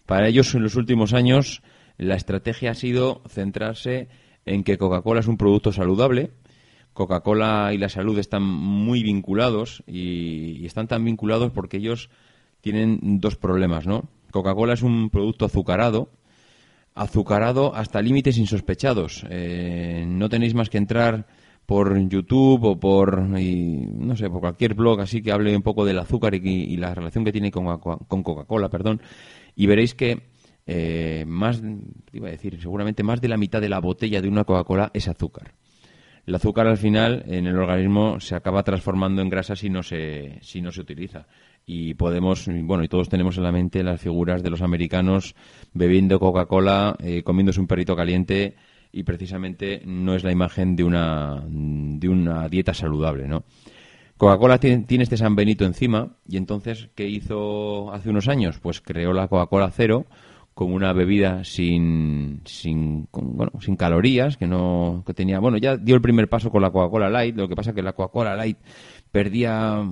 Para 0.05 0.29
ellos 0.29 0.55
en 0.55 0.62
los 0.62 0.77
últimos 0.77 1.14
años 1.14 1.62
la 1.96 2.16
estrategia 2.16 2.72
ha 2.72 2.74
sido 2.74 3.22
centrarse 3.27 4.09
en 4.44 4.64
que 4.64 4.77
Coca-Cola 4.77 5.20
es 5.20 5.27
un 5.27 5.38
producto 5.38 5.72
saludable, 5.72 6.33
Coca-Cola 6.92 7.70
y 7.72 7.79
la 7.79 7.88
salud 7.88 8.18
están 8.18 8.42
muy 8.42 9.03
vinculados 9.03 9.83
y, 9.87 10.59
y 10.61 10.66
están 10.66 10.87
tan 10.87 11.03
vinculados 11.03 11.51
porque 11.51 11.79
ellos 11.79 12.11
tienen 12.61 13.20
dos 13.20 13.37
problemas, 13.37 13.87
¿no? 13.87 14.11
Coca-Cola 14.31 14.75
es 14.75 14.83
un 14.83 15.11
producto 15.11 15.45
azucarado, 15.45 16.11
azucarado 16.95 17.75
hasta 17.75 18.03
límites 18.03 18.38
insospechados. 18.38 19.25
Eh, 19.31 20.05
no 20.07 20.29
tenéis 20.29 20.55
más 20.55 20.69
que 20.69 20.79
entrar 20.79 21.27
por 21.67 21.99
YouTube 22.09 22.64
o 22.64 22.81
por, 22.81 23.21
no 23.21 24.17
sé, 24.17 24.31
por 24.31 24.41
cualquier 24.41 24.75
blog 24.75 25.01
así 25.01 25.21
que 25.21 25.33
hable 25.33 25.55
un 25.55 25.62
poco 25.62 25.85
del 25.85 25.99
azúcar 25.99 26.35
y, 26.35 26.77
la 26.79 26.95
relación 26.95 27.25
que 27.25 27.33
tiene 27.33 27.51
con, 27.51 27.79
con 27.79 28.23
Coca-Cola, 28.23 28.71
perdón, 28.71 29.03
y 29.55 29.67
veréis 29.67 29.95
que 29.95 30.31
eh, 30.67 31.25
más, 31.27 31.62
iba 32.12 32.29
a 32.29 32.31
decir, 32.31 32.61
seguramente 32.61 33.03
más 33.03 33.21
de 33.21 33.29
la 33.29 33.37
mitad 33.37 33.61
de 33.61 33.69
la 33.69 33.81
botella 33.81 34.21
de 34.21 34.29
una 34.29 34.45
Coca-Cola 34.45 34.91
es 34.95 35.09
azúcar. 35.09 35.55
El 36.27 36.35
azúcar 36.35 36.67
al 36.67 36.77
final 36.77 37.25
en 37.27 37.47
el 37.47 37.59
organismo 37.59 38.21
se 38.21 38.35
acaba 38.35 38.62
transformando 38.62 39.23
en 39.23 39.31
grasa 39.31 39.57
si 39.57 39.71
no 39.71 39.83
se, 39.83 40.38
si 40.43 40.61
no 40.61 40.71
se 40.71 40.83
utiliza 40.83 41.27
y 41.71 41.93
podemos, 41.93 42.49
bueno, 42.63 42.83
y 42.83 42.89
todos 42.89 43.11
tenemos 43.11 43.37
en 43.37 43.43
la 43.43 43.53
mente 43.53 43.83
las 43.83 44.01
figuras 44.01 44.43
de 44.43 44.49
los 44.49 44.63
americanos 44.63 45.35
bebiendo 45.75 46.19
Coca-Cola, 46.19 46.97
eh, 46.99 47.23
comiéndose 47.23 47.61
un 47.61 47.67
perrito 47.67 47.95
caliente 47.95 48.57
y 48.91 49.03
precisamente 49.03 49.83
no 49.85 50.15
es 50.15 50.25
la 50.25 50.33
imagen 50.33 50.77
de 50.77 50.85
una, 50.85 51.45
de 51.47 52.09
una 52.09 52.49
dieta 52.49 52.73
saludable, 52.73 53.29
¿no? 53.29 53.45
Coca-Cola 54.17 54.59
tiene, 54.59 54.87
este 54.89 55.19
San 55.19 55.37
Benito 55.37 55.67
encima 55.67 56.17
y 56.27 56.39
entonces, 56.39 56.89
¿qué 56.95 57.07
hizo 57.07 57.93
hace 57.93 58.09
unos 58.09 58.29
años? 58.29 58.59
Pues 58.61 58.81
creó 58.81 59.13
la 59.13 59.29
Coca-Cola 59.29 59.71
Cero 59.71 60.07
como 60.55 60.75
una 60.75 60.95
bebida 60.95 61.45
sin, 61.45 62.41
sin, 62.47 63.09
bueno, 63.13 63.53
sin 63.61 63.77
calorías, 63.77 64.39
que 64.39 64.47
no 64.47 65.05
que 65.07 65.15
tenía, 65.15 65.39
bueno, 65.39 65.59
ya 65.59 65.77
dio 65.77 65.95
el 65.95 66.01
primer 66.01 66.29
paso 66.29 66.51
con 66.51 66.63
la 66.63 66.71
Coca-Cola 66.71 67.11
Light, 67.11 67.37
lo 67.37 67.47
que 67.47 67.55
pasa 67.55 67.75
que 67.75 67.83
la 67.83 67.93
Coca-Cola 67.93 68.35
Light 68.35 68.59
perdía 69.11 69.83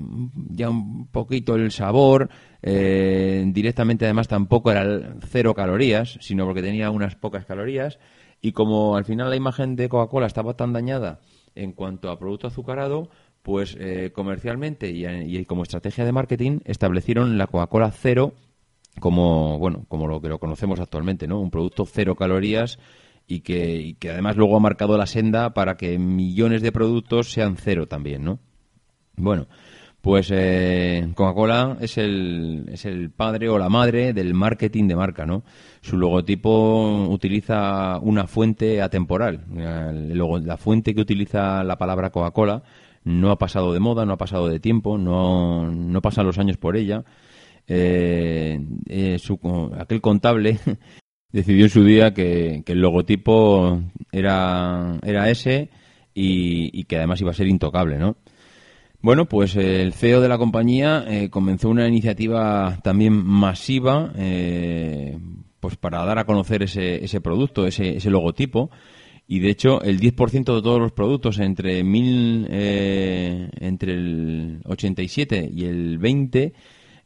ya 0.51 0.71
un 0.71 1.09
poquito 1.09 1.55
el 1.55 1.71
sabor, 1.71 2.29
eh, 2.63 3.45
directamente 3.49 4.05
además 4.05 4.29
tampoco 4.29 4.71
era 4.71 5.17
cero 5.29 5.55
calorías, 5.55 6.19
sino 6.21 6.45
porque 6.45 6.63
tenía 6.63 6.91
unas 6.91 7.17
pocas 7.17 7.45
calorías, 7.45 7.99
y 8.41 8.53
como 8.53 8.97
al 8.97 9.05
final 9.05 9.31
la 9.31 9.37
imagen 9.37 9.77
de 9.77 9.89
Coca-Cola 9.89 10.27
estaba 10.27 10.55
tan 10.55 10.73
dañada 10.73 11.21
en 11.55 11.73
cuanto 11.73 12.11
a 12.11 12.19
producto 12.19 12.49
azucarado, 12.49 13.09
pues 13.43 13.77
eh, 13.79 14.11
comercialmente 14.13 14.91
y, 14.91 15.07
y, 15.07 15.45
como 15.45 15.63
estrategia 15.63 16.05
de 16.05 16.13
marketing 16.13 16.61
establecieron 16.65 17.39
la 17.39 17.47
Coca-Cola 17.47 17.91
cero 17.93 18.35
como 19.01 19.59
bueno 19.59 19.85
como 19.89 20.09
lo 20.09 20.21
que 20.21 20.29
lo 20.29 20.39
conocemos 20.39 20.81
actualmente, 20.81 21.29
¿no? 21.29 21.41
Un 21.41 21.51
producto 21.51 21.87
cero 21.87 22.17
calorías 22.17 22.79
y 23.27 23.41
que, 23.41 23.77
y 23.77 23.95
que 23.95 24.11
además 24.11 24.37
luego 24.37 24.57
ha 24.57 24.61
marcado 24.61 24.97
la 24.97 25.07
senda 25.07 25.53
para 25.55 25.77
que 25.77 25.99
millones 25.99 26.63
de 26.63 26.73
productos 26.73 27.33
sean 27.33 27.57
cero 27.57 27.87
también, 27.89 28.25
¿no? 28.25 28.39
Bueno, 29.17 29.47
pues 30.07 30.31
eh, 30.33 31.09
Coca-Cola 31.17 31.79
es 31.81 31.99
el, 31.99 32.67
es 32.71 32.85
el 32.85 33.11
padre 33.11 33.49
o 33.49 33.59
la 33.59 33.69
madre 33.69 34.13
del 34.13 34.35
marketing 34.35 34.87
de 34.87 34.95
marca, 34.95 35.27
¿no? 35.27 35.43
Su 35.81 35.97
logotipo 35.97 37.09
utiliza 37.09 37.99
una 37.99 38.29
fuente 38.29 38.81
atemporal. 38.83 39.45
la 39.51 40.57
fuente 40.59 40.95
que 40.95 41.01
utiliza 41.01 41.65
la 41.65 41.77
palabra 41.77 42.11
Coca-Cola 42.11 42.63
no 43.03 43.33
ha 43.33 43.39
pasado 43.39 43.73
de 43.73 43.81
moda, 43.81 44.07
no 44.07 44.13
ha 44.13 44.17
pasado 44.17 44.49
de 44.49 44.61
tiempo, 44.61 44.97
no, 44.97 45.71
no 45.73 46.01
pasan 46.03 46.27
los 46.27 46.39
años 46.39 46.57
por 46.57 46.77
ella. 46.77 47.05
Eh, 47.67 48.61
eh, 48.89 49.19
aquel 49.77 50.01
contable 50.01 50.61
decidió 51.33 51.65
en 51.65 51.71
su 51.71 51.83
día 51.83 52.15
que, 52.15 52.63
el 52.65 52.81
logotipo 52.81 53.83
era, 54.13 55.01
era 55.03 55.31
ese 55.31 55.69
y, 56.15 56.79
y 56.79 56.85
que 56.85 56.97
además 56.97 57.21
iba 57.21 57.33
a 57.33 57.35
ser 57.35 57.49
intocable, 57.49 57.99
¿no? 57.99 58.17
Bueno, 59.03 59.27
pues 59.27 59.55
el 59.57 59.93
CEO 59.93 60.21
de 60.21 60.29
la 60.29 60.39
compañía 60.39 61.05
eh, 61.07 61.31
comenzó 61.31 61.69
una 61.69 61.87
iniciativa 61.87 62.79
también 62.83 63.13
masiva 63.13 64.13
eh, 64.17 65.19
pues 65.61 65.77
para 65.77 66.05
dar 66.05 66.19
a 66.19 66.25
conocer 66.25 66.63
ese, 66.63 67.05
ese 67.05 67.21
producto, 67.21 67.67
ese, 67.67 67.97
ese 67.97 68.11
logotipo. 68.11 68.71
Y 69.29 69.41
de 69.41 69.51
hecho, 69.51 69.83
el 69.83 70.01
10% 70.01 70.55
de 70.55 70.63
todos 70.63 70.81
los 70.81 70.93
productos 70.93 71.41
entre, 71.41 71.83
mil, 71.83 72.47
eh, 72.49 73.49
entre 73.61 73.93
el 73.95 74.61
87 74.65 75.51
y 75.53 75.65
el 75.65 75.99
20 75.99 76.53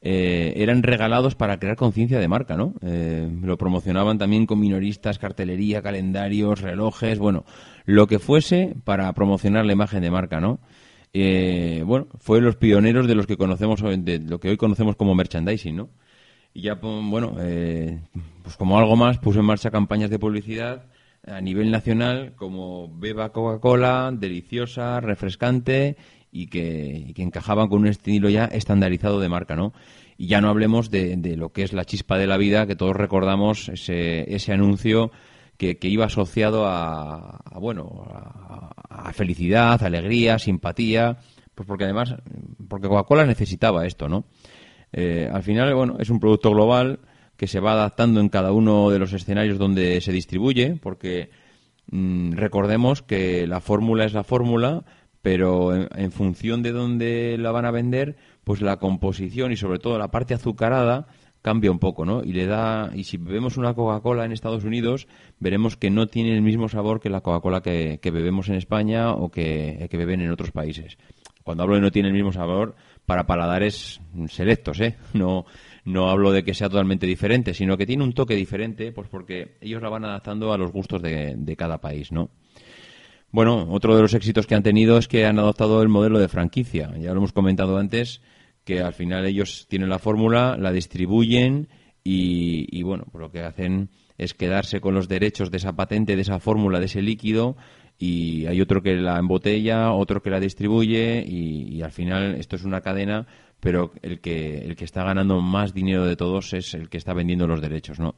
eran 0.03 0.83
regalados 0.83 1.35
para 1.35 1.59
crear 1.59 1.77
conciencia 1.77 2.19
de 2.19 2.27
marca, 2.27 2.57
¿no? 2.57 2.73
lo 2.81 3.59
promocionaban 3.59 4.17
también 4.17 4.47
con 4.47 4.59
minoristas, 4.59 5.19
cartelería, 5.19 5.83
calendarios, 5.83 6.63
relojes, 6.63 7.19
bueno, 7.19 7.45
lo 7.85 8.07
que 8.07 8.19
fuese 8.19 8.75
para 8.85 9.13
promocionar 9.13 9.67
la 9.67 9.75
imagen 9.75 10.01
de 10.01 10.11
marca, 10.11 10.41
¿no? 10.41 10.59
Eh, 11.13 11.83
bueno, 11.85 12.07
fue 12.19 12.41
los 12.41 12.57
pioneros 12.57 13.07
de 13.07 13.15
los 13.15 13.27
que 13.27 13.37
conocemos, 13.37 13.83
de 13.83 14.19
lo 14.21 14.39
que 14.39 14.51
hoy 14.51 14.57
conocemos 14.57 14.97
como 14.97 15.15
merchandising, 15.15 15.77
¿no? 15.77 15.91
Y 16.53 16.63
ya, 16.63 16.81
pues, 16.81 17.05
bueno, 17.05 17.37
eh, 17.41 18.01
pues 18.43 18.57
como 18.57 18.79
algo 18.79 18.97
más, 18.97 19.19
puso 19.19 19.41
en 19.41 19.47
marcha 19.47 19.71
campañas 19.71 20.11
de 20.11 20.19
publicidad 20.19 20.87
a 21.27 21.41
nivel 21.41 21.71
nacional 21.71 22.35
como 22.35 22.89
Beba 22.99 23.33
Coca-Cola, 23.33 24.11
deliciosa, 24.13 25.01
refrescante 25.01 25.97
y 26.33 26.47
que, 26.47 27.13
encajaban 27.17 27.69
con 27.69 27.81
un 27.81 27.87
estilo 27.89 28.29
ya 28.31 28.47
estandarizado 28.47 29.21
de 29.21 29.29
marca, 29.29 29.57
¿no? 29.57 29.73
Y 30.17 30.27
ya 30.29 30.41
no 30.41 30.49
hablemos 30.49 30.91
de, 30.91 31.17
de, 31.17 31.37
lo 31.37 31.51
que 31.51 31.63
es 31.63 31.73
la 31.73 31.85
chispa 31.85 32.19
de 32.19 32.27
la 32.27 32.37
vida, 32.37 32.67
que 32.67 32.77
todos 32.77 32.97
recordamos 32.97 33.69
ese, 33.69 34.33
ese 34.35 34.53
anuncio 34.53 35.11
que, 35.61 35.89
iba 35.89 36.07
asociado 36.07 36.67
a, 36.67 37.43
bueno, 37.61 38.03
a, 38.09 39.13
felicidad, 39.13 39.83
alegría, 39.83 40.39
simpatía, 40.39 41.19
pues 41.55 41.67
porque 41.67 41.85
además, 41.85 42.15
porque 42.67 42.89
Coca-Cola 42.89 43.27
necesitaba 43.27 43.85
esto, 43.85 44.09
¿no? 44.09 44.25
Eh, 44.93 45.29
al 45.31 45.43
final, 45.43 45.75
bueno, 45.75 45.97
es 45.99 46.09
un 46.09 46.19
producto 46.19 46.51
global 46.51 47.01
que 47.37 47.47
se 47.47 47.61
va 47.61 47.73
adaptando 47.73 48.21
en 48.21 48.31
cada 48.31 48.53
uno 48.53 48.91
de 48.91 48.99
los 48.99 49.13
escenarios 49.13 49.59
donde 49.59 50.01
se 50.01 50.13
distribuye, 50.13 50.77
porque 50.81 51.31
mm, 51.91 52.33
recordemos 52.33 53.03
que 53.03 53.47
la 53.47 53.61
fórmula 53.61 54.07
es 54.07 54.15
la 54.15 54.25
fórmula, 54.25 54.85
pero 55.21 55.75
en, 55.75 56.13
función 56.13 56.63
de 56.63 56.73
dónde 56.73 57.37
la 57.39 57.51
van 57.51 57.67
a 57.67 57.71
vender, 57.71 58.17
pues 58.45 58.63
la 58.63 58.79
composición 58.79 59.53
y 59.53 59.57
sobre 59.57 59.79
todo 59.79 59.99
la 59.99 60.11
parte 60.11 60.33
azucarada 60.33 61.07
cambia 61.43 61.71
un 61.71 61.79
poco, 61.79 62.05
¿no? 62.05 62.23
Y 62.23 62.33
le 62.33 62.47
da 62.47 62.91
y 62.95 63.05
si 63.05 63.17
bebemos 63.17 63.57
una 63.57 63.75
Coca-Cola 63.75 64.25
en 64.25 64.33
Estados 64.33 64.65
Unidos, 64.65 65.07
veremos 65.39 65.77
que 65.77 65.91
no 65.91 66.07
tiene 66.07 66.35
el 66.35 66.43
mismo 66.43 66.69
sabor 66.69 67.01
que 67.01 67.11
la 67.11 67.21
Coca-Cola 67.21 67.63
que, 67.63 67.99
bebemos 68.03 68.49
en 68.49 68.57
España 68.57 69.13
o 69.13 69.31
que, 69.31 69.89
beben 69.91 70.21
en 70.21 70.31
otros 70.31 70.51
países. 70.51 70.99
Cuando 71.43 71.63
hablo 71.63 71.77
de 71.77 71.81
no 71.81 71.91
tiene 71.91 72.09
el 72.09 72.15
mismo 72.15 72.33
sabor, 72.33 72.77
para 73.07 73.27
paladares 73.27 74.01
selectos, 74.29 74.81
¿eh? 74.81 74.97
No, 75.15 75.47
no 75.85 76.11
hablo 76.11 76.31
de 76.33 76.45
que 76.45 76.55
sea 76.55 76.69
totalmente 76.69 77.07
diferente, 77.07 77.55
sino 77.55 77.77
que 77.77 77.87
tiene 77.87 78.05
un 78.05 78.13
toque 78.13 78.37
diferente, 78.37 78.93
pues 78.93 79.09
porque 79.09 79.57
ellos 79.61 79.83
la 79.83 79.89
van 79.89 80.05
adaptando 80.05 80.53
a 80.53 80.59
los 80.59 80.71
gustos 80.71 81.01
de, 81.01 81.35
de 81.37 81.57
cada 81.57 81.79
país, 81.79 82.13
¿no? 82.13 82.31
Bueno, 83.33 83.69
otro 83.71 83.95
de 83.95 84.03
los 84.03 84.13
éxitos 84.13 84.47
que 84.47 84.57
han 84.57 84.65
tenido 84.65 84.99
es 84.99 85.07
que 85.07 85.25
han 85.25 85.39
adoptado 85.39 85.83
el 85.83 85.89
modelo 85.89 86.19
de 86.19 86.29
franquicia. 86.29 86.93
Ya 86.99 87.13
lo 87.13 87.19
hemos 87.19 87.33
comentado 87.33 87.79
antes, 87.79 88.21
que 88.71 88.81
al 88.81 88.93
final 88.93 89.27
ellos 89.27 89.67
tienen 89.69 89.89
la 89.89 89.99
fórmula, 89.99 90.57
la 90.57 90.71
distribuyen 90.71 91.69
y, 92.05 92.83
bueno, 92.85 93.05
pues 93.11 93.21
lo 93.21 93.33
que 93.33 93.41
hacen 93.41 93.91
es 94.17 94.33
quedarse 94.33 94.81
con 94.81 94.95
los 94.95 95.09
derechos 95.09 95.51
de 95.51 95.57
esa 95.57 95.75
patente, 95.75 96.15
de 96.15 96.23
esa 96.23 96.39
fórmula, 96.39 96.79
de 96.79 96.87
ese 96.87 97.03
líquido 97.03 97.57
y 97.99 98.47
hay 98.47 98.61
otro 98.61 98.81
que 98.81 98.95
la 98.95 99.19
embotella, 99.19 99.91
otro 99.91 100.23
que 100.23 100.31
la 100.31 100.39
distribuye 100.39 101.25
y, 101.27 101.83
al 101.83 101.91
final 101.91 102.37
esto 102.37 102.55
es 102.55 102.65
una 102.65 102.81
cadena, 102.81 103.27
pero 103.59 103.93
el 104.03 104.21
que, 104.21 104.59
el 104.59 104.77
que 104.77 104.85
está 104.85 105.03
ganando 105.03 105.41
más 105.41 105.75
dinero 105.75 106.05
de 106.05 106.15
todos 106.15 106.53
es 106.55 106.73
el 106.75 106.89
que 106.89 106.99
está 106.99 107.13
vendiendo 107.13 107.49
los 107.49 107.61
derechos, 107.61 107.99
¿no? 107.99 108.15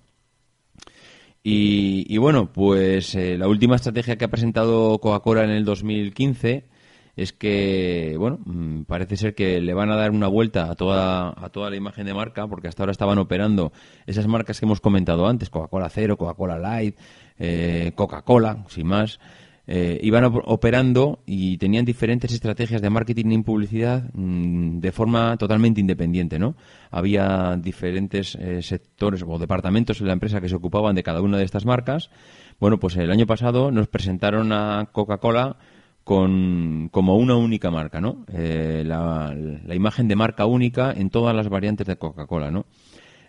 Y, 1.42 2.18
bueno, 2.18 2.52
pues 2.52 3.14
eh, 3.14 3.38
la 3.38 3.48
última 3.48 3.76
estrategia 3.76 4.16
que 4.16 4.26
ha 4.26 4.30
presentado 4.30 4.98
Coca-Cola 4.98 5.44
en 5.44 5.50
el 5.50 5.64
2015 5.64 6.66
es 7.16 7.32
que, 7.32 8.16
bueno, 8.18 8.38
mm, 8.44 8.82
parece 8.82 9.16
ser 9.16 9.34
que 9.34 9.60
le 9.60 9.74
van 9.74 9.90
a 9.90 9.96
dar 9.96 10.10
una 10.10 10.28
vuelta 10.28 10.70
a 10.70 10.74
toda, 10.74 11.34
a 11.36 11.48
toda 11.50 11.68
la 11.68 11.76
imagen 11.76 12.06
de 12.06 12.14
marca, 12.14 12.46
porque 12.46 12.68
hasta 12.68 12.82
ahora 12.82 12.92
estaban 12.92 13.18
operando 13.18 13.72
esas 14.06 14.26
marcas 14.26 14.58
que 14.58 14.66
hemos 14.66 14.80
comentado 14.80 15.26
antes, 15.26 15.50
Coca-Cola 15.50 15.90
Cero, 15.90 16.16
Coca-Cola 16.16 16.58
Light, 16.58 16.96
eh, 17.38 17.92
Coca-Cola, 17.94 18.64
sin 18.68 18.86
más. 18.86 19.18
eh, 19.64 20.00
iban 20.02 20.24
operando 20.24 21.20
y 21.24 21.56
tenían 21.56 21.84
diferentes 21.84 22.32
estrategias 22.32 22.82
de 22.82 22.90
marketing 22.90 23.26
y 23.30 23.42
publicidad 23.44 24.10
mm, 24.12 24.80
de 24.80 24.90
forma 24.90 25.36
totalmente 25.36 25.80
independiente, 25.80 26.38
¿no? 26.38 26.56
Había 26.90 27.56
diferentes 27.56 28.34
eh, 28.34 28.60
sectores 28.62 29.22
o 29.24 29.38
departamentos 29.38 30.00
en 30.00 30.08
la 30.08 30.14
empresa 30.14 30.40
que 30.40 30.48
se 30.48 30.56
ocupaban 30.56 30.96
de 30.96 31.04
cada 31.04 31.20
una 31.22 31.38
de 31.38 31.44
estas 31.44 31.64
marcas. 31.64 32.10
Bueno, 32.58 32.80
pues 32.80 32.96
el 32.96 33.10
año 33.12 33.26
pasado 33.26 33.70
nos 33.70 33.86
presentaron 33.86 34.52
a 34.52 34.88
Coca-Cola 34.92 35.58
con, 36.04 36.88
como 36.90 37.16
una 37.16 37.36
única 37.36 37.70
marca, 37.70 38.00
¿no? 38.00 38.24
Eh, 38.32 38.82
la, 38.86 39.34
la, 39.34 39.74
imagen 39.74 40.08
de 40.08 40.16
marca 40.16 40.46
única 40.46 40.92
en 40.92 41.10
todas 41.10 41.34
las 41.34 41.48
variantes 41.48 41.86
de 41.86 41.96
Coca-Cola, 41.96 42.50
¿no? 42.50 42.66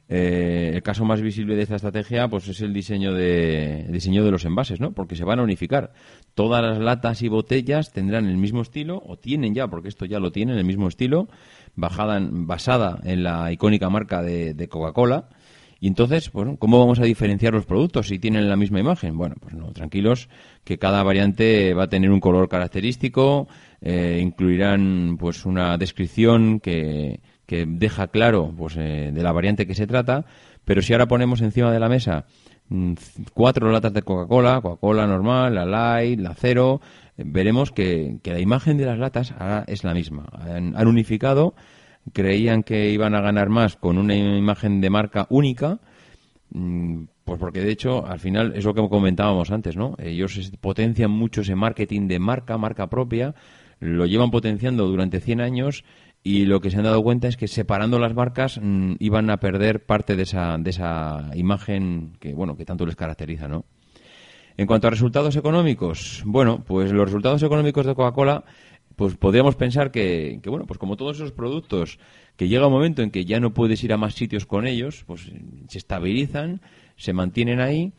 Eh, 0.10 0.72
el 0.76 0.84
caso 0.84 1.06
más 1.06 1.22
visible 1.22 1.56
de 1.56 1.64
esta 1.64 1.78
estrategia 1.78 2.28
pues 2.28 2.48
es 2.50 2.60
el 2.62 2.74
diseño 2.74 3.14
de, 3.14 3.88
diseño 3.90 4.24
de 4.26 4.32
los 4.32 4.44
envases, 4.44 4.80
¿no? 4.80 4.92
Porque 4.92 5.16
se 5.16 5.24
van 5.24 5.40
a 5.40 5.44
unificar. 5.44 5.94
Todas 6.36 6.62
las 6.62 6.78
latas 6.80 7.22
y 7.22 7.30
botellas 7.30 7.94
tendrán 7.94 8.28
el 8.28 8.38
mismo 8.38 8.62
estilo, 8.62 9.02
o 9.06 9.18
tienen 9.18 9.56
ya, 9.56 9.68
porque 9.68 9.88
esto 9.88 10.06
ya 10.06 10.20
lo 10.20 10.32
tienen, 10.32 10.58
el 10.58 10.66
mismo 10.66 10.88
estilo, 10.88 11.30
bajada, 11.76 12.20
basada 12.30 13.00
en 13.04 13.24
la 13.24 13.52
icónica 13.52 13.90
marca 13.90 14.22
de, 14.22 14.68
Coca-Cola. 14.68 15.30
Y 15.80 15.88
entonces, 15.88 16.32
bueno, 16.32 16.58
¿cómo 16.58 16.80
vamos 16.80 17.00
a 17.00 17.04
diferenciar 17.04 17.54
los 17.54 17.66
productos 17.66 18.08
si 18.08 18.20
tienen 18.20 18.50
la 18.50 18.56
misma 18.56 18.80
imagen? 18.80 19.18
Bueno, 19.18 19.36
pues 19.40 19.54
no, 19.54 19.72
tranquilos, 19.74 20.30
que 20.64 20.78
cada 20.78 21.04
variante 21.04 21.74
va 21.74 21.84
a 21.84 21.90
tener 21.90 22.12
un 22.12 22.20
color 22.20 22.48
característico, 22.50 23.48
eh, 23.82 24.20
incluirán 24.22 25.18
pues 25.20 25.46
una 25.46 25.78
descripción 25.78 26.60
que, 26.60 27.20
que 27.46 27.66
deja 27.68 28.08
claro 28.08 28.54
pues, 28.58 28.78
eh, 28.78 29.12
de 29.14 29.24
la 29.24 29.32
variante 29.32 29.68
que 29.68 29.76
se 29.76 29.88
trata, 29.88 30.26
pero 30.66 30.82
si 30.82 30.94
ahora 30.94 31.08
ponemos 31.08 31.42
encima 31.42 31.72
de 31.72 31.80
la 31.80 31.90
mesa 31.90 32.26
mm, 32.70 32.94
cuatro 33.34 33.72
latas 33.72 33.94
de 33.94 34.02
Coca-Cola, 34.02 34.62
Coca-Cola 34.62 35.06
normal, 35.06 35.56
la 35.56 35.66
light, 35.66 36.20
la 36.20 36.34
cero, 36.34 36.82
eh, 37.18 37.24
veremos 37.26 37.72
que, 37.72 38.18
la 38.24 38.40
imagen 38.40 38.78
de 38.78 38.86
las 38.86 38.98
latas 38.98 39.34
ahora 39.38 39.66
es 39.68 39.84
la 39.84 39.94
misma. 39.94 40.26
Han, 40.34 40.88
unificado, 40.88 41.54
creían 42.14 42.64
que 42.64 42.90
iban 42.90 43.16
a 43.16 43.22
ganar 43.22 43.50
más 43.50 43.76
con 43.76 43.98
una 43.98 44.16
imagen 44.16 44.82
de 44.82 44.90
marca 44.90 45.28
única, 45.30 45.80
pues 47.24 47.40
porque 47.40 47.62
de 47.62 47.72
hecho 47.72 48.06
al 48.06 48.20
final 48.20 48.54
es 48.56 48.64
lo 48.64 48.74
que 48.74 48.88
comentábamos 48.88 49.50
antes, 49.52 49.76
¿no? 49.76 49.96
Ellos 49.98 50.52
potencian 50.62 51.12
mucho 51.12 51.42
ese 51.42 51.56
marketing 51.56 52.08
de 52.08 52.20
marca, 52.20 52.58
marca 52.58 52.90
propia, 52.90 53.34
lo 53.80 54.06
llevan 54.06 54.32
potenciando 54.32 54.88
durante 54.88 55.20
100 55.20 55.42
años 55.42 55.84
y 56.24 56.46
lo 56.46 56.62
que 56.62 56.70
se 56.70 56.78
han 56.78 56.84
dado 56.84 57.04
cuenta 57.04 57.28
es 57.28 57.36
que 57.36 57.48
separando 57.48 58.00
las 58.00 58.14
marcas 58.14 58.60
mm, 58.62 58.94
iban 59.00 59.30
a 59.30 59.38
perder 59.38 59.86
parte 59.86 60.16
de 60.16 60.24
esa, 60.24 60.58
de 60.58 60.70
esa 60.70 61.32
imagen 61.34 62.14
que, 62.20 62.34
bueno, 62.34 62.56
que 62.56 62.66
tanto 62.66 62.86
les 62.86 62.96
caracteriza, 62.96 63.48
¿no? 63.48 63.66
En 64.56 64.68
cuanto 64.68 64.88
a 64.88 64.92
resultados 64.92 65.36
económicos, 65.36 66.22
bueno, 66.26 66.64
pues 66.66 66.92
los 66.92 67.06
resultados 67.06 67.42
económicos 67.42 67.88
de 67.88 67.96
Coca-Cola, 67.96 68.44
pues 68.96 69.16
podríamos 69.16 69.56
pensar 69.56 69.90
que, 69.90 70.40
que, 70.44 70.50
bueno, 70.50 70.66
pues 70.68 70.78
como 70.78 70.96
todos 70.96 71.18
esos 71.18 71.32
productos, 71.32 71.98
que 72.36 72.48
llega 72.48 72.68
un 72.68 72.74
momento 72.74 73.02
en 73.02 73.12
que 73.12 73.26
ya 73.26 73.40
no 73.40 73.54
puedes 73.54 73.84
ir 73.84 73.94
a 73.94 73.98
más 73.98 74.16
sitios 74.16 74.46
con 74.46 74.68
ellos, 74.68 75.04
pues 75.06 75.32
se 75.68 75.78
estabilizan, 75.78 76.62
se 76.96 77.14
mantienen 77.14 77.60
ahí 77.60 77.94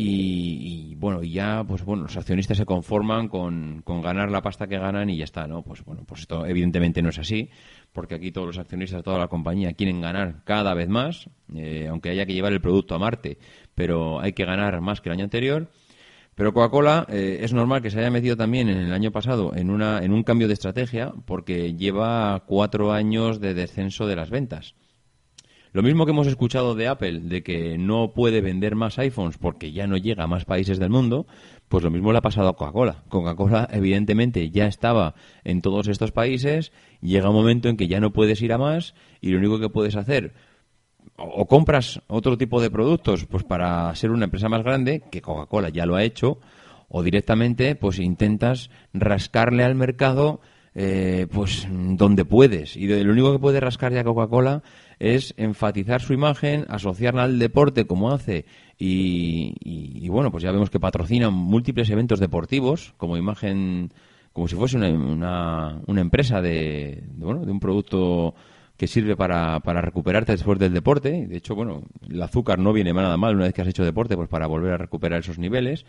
y, 0.00 0.94
bueno, 0.94 1.24
y 1.24 1.32
ya, 1.32 1.64
pues 1.66 1.84
bueno, 1.84 2.04
los 2.04 2.16
accionistas 2.16 2.56
se 2.56 2.64
conforman 2.64 3.26
con, 3.26 3.82
con, 3.82 4.00
ganar 4.00 4.30
la 4.30 4.42
pasta 4.42 4.68
que 4.68 4.78
ganan 4.78 5.10
y 5.10 5.16
ya 5.16 5.24
está, 5.24 5.48
¿no? 5.48 5.62
Pues 5.62 5.84
bueno, 5.84 6.04
pues 6.06 6.20
esto 6.20 6.46
evidentemente 6.46 7.02
no 7.02 7.08
es 7.08 7.18
así, 7.18 7.50
porque 7.92 8.14
aquí 8.14 8.30
todos 8.30 8.46
los 8.46 8.58
accionistas, 8.58 9.02
toda 9.02 9.18
la 9.18 9.26
compañía 9.26 9.72
quieren 9.72 10.00
ganar 10.00 10.44
cada 10.44 10.72
vez 10.74 10.88
más, 10.88 11.28
eh, 11.52 11.88
aunque 11.90 12.10
haya 12.10 12.26
que 12.26 12.32
llevar 12.32 12.52
el 12.52 12.60
producto 12.60 12.94
a 12.94 13.00
Marte, 13.00 13.38
pero 13.74 14.20
hay 14.20 14.34
que 14.34 14.44
ganar 14.44 14.80
más 14.80 15.00
que 15.00 15.08
el 15.08 15.14
año 15.14 15.24
anterior. 15.24 15.68
Pero 16.38 16.54
Coca-Cola 16.54 17.04
eh, 17.08 17.40
es 17.42 17.52
normal 17.52 17.82
que 17.82 17.90
se 17.90 17.98
haya 17.98 18.12
metido 18.12 18.36
también 18.36 18.68
en 18.68 18.76
el 18.76 18.92
año 18.92 19.10
pasado 19.10 19.56
en, 19.56 19.70
una, 19.70 19.98
en 20.04 20.12
un 20.12 20.22
cambio 20.22 20.46
de 20.46 20.54
estrategia, 20.54 21.12
porque 21.26 21.74
lleva 21.74 22.44
cuatro 22.46 22.92
años 22.92 23.40
de 23.40 23.54
descenso 23.54 24.06
de 24.06 24.14
las 24.14 24.30
ventas. 24.30 24.76
Lo 25.72 25.82
mismo 25.82 26.04
que 26.04 26.12
hemos 26.12 26.28
escuchado 26.28 26.76
de 26.76 26.86
Apple, 26.86 27.22
de 27.22 27.42
que 27.42 27.76
no 27.76 28.12
puede 28.14 28.40
vender 28.40 28.76
más 28.76 29.00
iPhones 29.00 29.36
porque 29.36 29.72
ya 29.72 29.88
no 29.88 29.96
llega 29.96 30.22
a 30.22 30.26
más 30.28 30.44
países 30.44 30.78
del 30.78 30.90
mundo, 30.90 31.26
pues 31.66 31.82
lo 31.82 31.90
mismo 31.90 32.12
le 32.12 32.18
ha 32.18 32.22
pasado 32.22 32.50
a 32.50 32.56
Coca-Cola. 32.56 33.02
Coca-Cola, 33.08 33.66
evidentemente, 33.72 34.48
ya 34.50 34.68
estaba 34.68 35.16
en 35.42 35.60
todos 35.60 35.88
estos 35.88 36.12
países, 36.12 36.70
llega 37.00 37.30
un 37.30 37.34
momento 37.34 37.68
en 37.68 37.76
que 37.76 37.88
ya 37.88 37.98
no 37.98 38.12
puedes 38.12 38.40
ir 38.42 38.52
a 38.52 38.58
más 38.58 38.94
y 39.20 39.30
lo 39.30 39.38
único 39.38 39.58
que 39.58 39.70
puedes 39.70 39.96
hacer, 39.96 40.34
o, 41.16 41.46
compras 41.46 42.00
otro 42.06 42.36
tipo 42.36 42.60
de 42.60 42.70
productos, 42.70 43.26
pues 43.26 43.44
para 43.44 43.94
ser 43.94 44.10
una 44.10 44.24
empresa 44.24 44.48
más 44.48 44.62
grande, 44.62 45.02
que 45.10 45.22
Coca-Cola 45.22 45.68
ya 45.68 45.86
lo 45.86 45.96
ha 45.96 46.04
hecho, 46.04 46.38
o 46.88 47.02
directamente, 47.02 47.74
pues 47.74 47.98
intentas 47.98 48.70
rascarle 48.92 49.64
al 49.64 49.74
mercado 49.74 50.40
eh, 50.74 51.26
pues 51.32 51.66
donde 51.70 52.24
puedes. 52.24 52.76
Y 52.76 52.86
lo 52.86 53.12
único 53.12 53.32
que 53.32 53.38
puede 53.38 53.60
rascar 53.60 53.92
ya 53.92 54.04
Coca-Cola 54.04 54.62
es 54.98 55.34
enfatizar 55.36 56.00
su 56.00 56.12
imagen, 56.12 56.66
asociarla 56.68 57.24
al 57.24 57.38
deporte 57.38 57.86
como 57.86 58.12
hace 58.12 58.44
y, 58.78 60.08
bueno, 60.08 60.30
pues 60.30 60.44
ya 60.44 60.52
vemos 60.52 60.70
que 60.70 60.78
patrocina 60.78 61.30
múltiples 61.30 61.90
eventos 61.90 62.20
deportivos 62.20 62.94
como 62.96 63.16
imagen, 63.16 63.92
como 64.32 64.46
si 64.46 64.54
fuese 64.54 64.76
una, 64.76 65.80
una, 65.86 66.00
empresa 66.00 66.40
de, 66.40 67.02
bueno, 67.16 67.44
de 67.44 67.50
un 67.50 67.58
producto 67.58 68.34
que 68.78 68.86
sirve 68.86 69.16
para, 69.16 69.58
para 69.60 69.82
recuperarte 69.82 70.32
después 70.32 70.58
del 70.58 70.72
deporte. 70.72 71.26
De 71.26 71.36
hecho, 71.36 71.56
bueno, 71.56 71.82
el 72.08 72.22
azúcar 72.22 72.60
no 72.60 72.72
viene 72.72 72.94
nada 72.94 73.16
mal 73.16 73.34
una 73.34 73.44
vez 73.44 73.52
que 73.52 73.60
has 73.60 73.68
hecho 73.68 73.84
deporte, 73.84 74.16
pues 74.16 74.28
para 74.28 74.46
volver 74.46 74.72
a 74.72 74.78
recuperar 74.78 75.20
esos 75.20 75.36
niveles. 75.36 75.84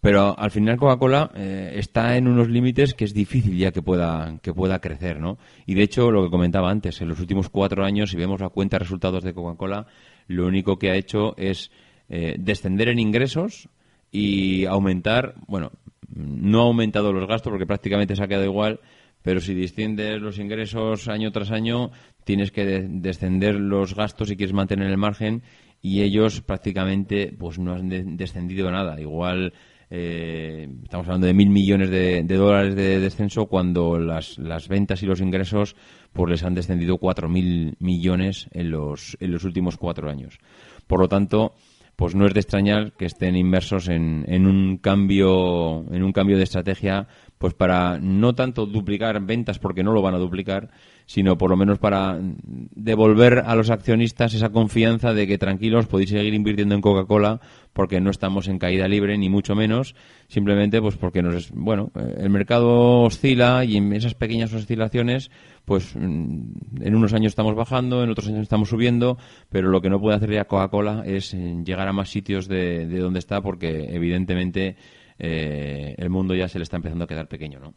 Pero 0.00 0.38
al 0.38 0.50
final 0.50 0.78
Coca-Cola 0.78 1.30
eh, 1.34 1.72
está 1.76 2.16
en 2.16 2.26
unos 2.26 2.48
límites 2.48 2.94
que 2.94 3.04
es 3.04 3.12
difícil 3.12 3.58
ya 3.58 3.70
que 3.70 3.82
pueda, 3.82 4.38
que 4.40 4.54
pueda 4.54 4.80
crecer, 4.80 5.20
¿no? 5.20 5.36
Y 5.66 5.74
de 5.74 5.82
hecho, 5.82 6.10
lo 6.10 6.24
que 6.24 6.30
comentaba 6.30 6.70
antes, 6.70 7.00
en 7.02 7.08
los 7.08 7.20
últimos 7.20 7.50
cuatro 7.50 7.84
años, 7.84 8.10
si 8.10 8.16
vemos 8.16 8.40
la 8.40 8.48
cuenta 8.48 8.76
de 8.76 8.84
resultados 8.84 9.22
de 9.22 9.34
Coca-Cola, 9.34 9.86
lo 10.26 10.46
único 10.46 10.78
que 10.78 10.90
ha 10.90 10.96
hecho 10.96 11.36
es 11.36 11.70
eh, 12.08 12.36
descender 12.38 12.88
en 12.88 12.98
ingresos 12.98 13.68
y 14.10 14.64
aumentar, 14.64 15.34
bueno, 15.48 15.70
no 16.08 16.60
ha 16.60 16.64
aumentado 16.64 17.12
los 17.12 17.28
gastos 17.28 17.50
porque 17.50 17.66
prácticamente 17.66 18.16
se 18.16 18.22
ha 18.22 18.28
quedado 18.28 18.44
igual, 18.46 18.80
pero 19.26 19.40
si 19.40 19.54
desciendes 19.54 20.22
los 20.22 20.38
ingresos 20.38 21.08
año 21.08 21.32
tras 21.32 21.50
año, 21.50 21.90
tienes 22.22 22.52
que 22.52 22.64
descender 22.88 23.56
los 23.56 23.96
gastos 23.96 24.28
si 24.28 24.36
quieres 24.36 24.54
mantener 24.54 24.88
el 24.88 24.98
margen 24.98 25.42
y 25.82 26.02
ellos 26.02 26.42
prácticamente 26.42 27.34
pues 27.36 27.58
no 27.58 27.72
han 27.72 28.16
descendido 28.16 28.70
nada. 28.70 29.00
Igual 29.00 29.52
eh, 29.90 30.68
estamos 30.84 31.08
hablando 31.08 31.26
de 31.26 31.34
mil 31.34 31.50
millones 31.50 31.90
de, 31.90 32.22
dólares 32.22 32.76
de 32.76 33.00
descenso 33.00 33.46
cuando 33.46 33.98
las, 33.98 34.38
las, 34.38 34.68
ventas 34.68 35.02
y 35.02 35.06
los 35.06 35.20
ingresos 35.20 35.74
pues 36.12 36.30
les 36.30 36.44
han 36.44 36.54
descendido 36.54 36.98
cuatro 36.98 37.28
mil 37.28 37.74
millones 37.80 38.46
en 38.52 38.70
los, 38.70 39.16
en 39.18 39.32
los 39.32 39.42
últimos 39.42 39.76
cuatro 39.76 40.08
años. 40.08 40.38
Por 40.86 41.00
lo 41.00 41.08
tanto, 41.08 41.56
pues 41.96 42.14
no 42.14 42.26
es 42.26 42.34
de 42.34 42.40
extrañar 42.40 42.92
que 42.92 43.06
estén 43.06 43.36
inmersos 43.36 43.88
en, 43.88 44.24
en 44.28 44.46
un 44.46 44.76
cambio 44.76 45.84
en 45.90 46.02
un 46.02 46.12
cambio 46.12 46.36
de 46.36 46.44
estrategia 46.44 47.08
pues 47.38 47.54
para 47.54 47.98
no 47.98 48.34
tanto 48.34 48.66
duplicar 48.66 49.20
ventas 49.24 49.58
porque 49.58 49.82
no 49.82 49.92
lo 49.92 50.02
van 50.02 50.14
a 50.14 50.18
duplicar 50.18 50.70
sino 51.06 51.38
por 51.38 51.50
lo 51.50 51.56
menos 51.56 51.78
para 51.78 52.18
devolver 52.20 53.44
a 53.46 53.54
los 53.54 53.70
accionistas 53.70 54.34
esa 54.34 54.50
confianza 54.50 55.14
de 55.14 55.26
que 55.26 55.38
tranquilos 55.38 55.86
podéis 55.86 56.10
seguir 56.10 56.34
invirtiendo 56.34 56.74
en 56.74 56.80
Coca-Cola 56.80 57.40
porque 57.72 58.00
no 58.00 58.10
estamos 58.10 58.48
en 58.48 58.58
caída 58.58 58.88
libre 58.88 59.16
ni 59.16 59.28
mucho 59.28 59.54
menos, 59.54 59.94
simplemente 60.28 60.80
pues 60.80 60.96
porque 60.96 61.22
nos 61.22 61.50
bueno, 61.52 61.92
el 62.18 62.30
mercado 62.30 63.02
oscila 63.02 63.64
y 63.64 63.76
en 63.76 63.92
esas 63.92 64.14
pequeñas 64.14 64.52
oscilaciones 64.52 65.30
pues 65.66 65.94
mm, 65.94 66.80
en 66.80 66.94
unos 66.94 67.12
años 67.12 67.32
estamos 67.32 67.54
bajando, 67.54 68.02
en 68.02 68.08
otros 68.08 68.28
años 68.28 68.40
estamos 68.40 68.70
subiendo, 68.70 69.18
pero 69.50 69.68
lo 69.68 69.82
que 69.82 69.90
no 69.90 70.00
puede 70.00 70.16
hacer 70.16 70.32
ya 70.32 70.46
Coca-Cola 70.46 71.02
es 71.04 71.34
eh, 71.34 71.62
llegar 71.62 71.86
a 71.88 71.92
más 71.92 72.08
sitios 72.08 72.48
de, 72.48 72.86
de 72.86 72.98
donde 72.98 73.18
está 73.18 73.42
porque 73.42 73.88
evidentemente 73.90 74.76
eh, 75.18 75.94
el 75.98 76.08
mundo 76.08 76.34
ya 76.34 76.48
se 76.48 76.58
le 76.58 76.62
está 76.62 76.76
empezando 76.76 77.04
a 77.04 77.08
quedar 77.08 77.28
pequeño, 77.28 77.60
¿no? 77.60 77.74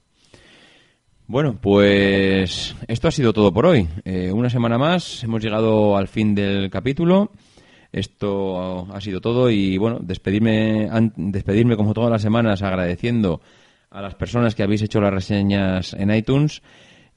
Bueno, 1.28 1.60
pues 1.62 2.75
esto 2.88 3.08
ha 3.08 3.12
sido 3.12 3.34
todo 3.34 3.54
por 3.54 3.67
hoy. 3.67 3.88
Eh, 4.04 4.32
una 4.32 4.49
semana 4.49 4.80
más, 4.80 5.23
hemos 5.23 5.43
llegado 5.43 5.95
al 5.95 6.08
fin 6.08 6.34
del 6.34 6.71
capítulo. 6.71 7.32
Esto 7.91 8.88
ha 8.91 9.02
sido 9.02 9.21
todo 9.21 9.49
y 9.49 9.78
bueno, 9.78 9.99
despedirme, 10.02 10.89
despedirme 11.15 11.75
como 11.75 11.93
todas 11.93 12.12
las 12.12 12.21
semanas 12.21 12.62
agradeciendo 12.62 13.41
a 13.91 14.02
las 14.02 14.15
personas 14.15 14.54
que 14.54 14.63
habéis 14.63 14.82
hecho 14.82 15.02
las 15.02 15.13
reseñas 15.13 15.93
en 15.93 16.13
iTunes. 16.13 16.62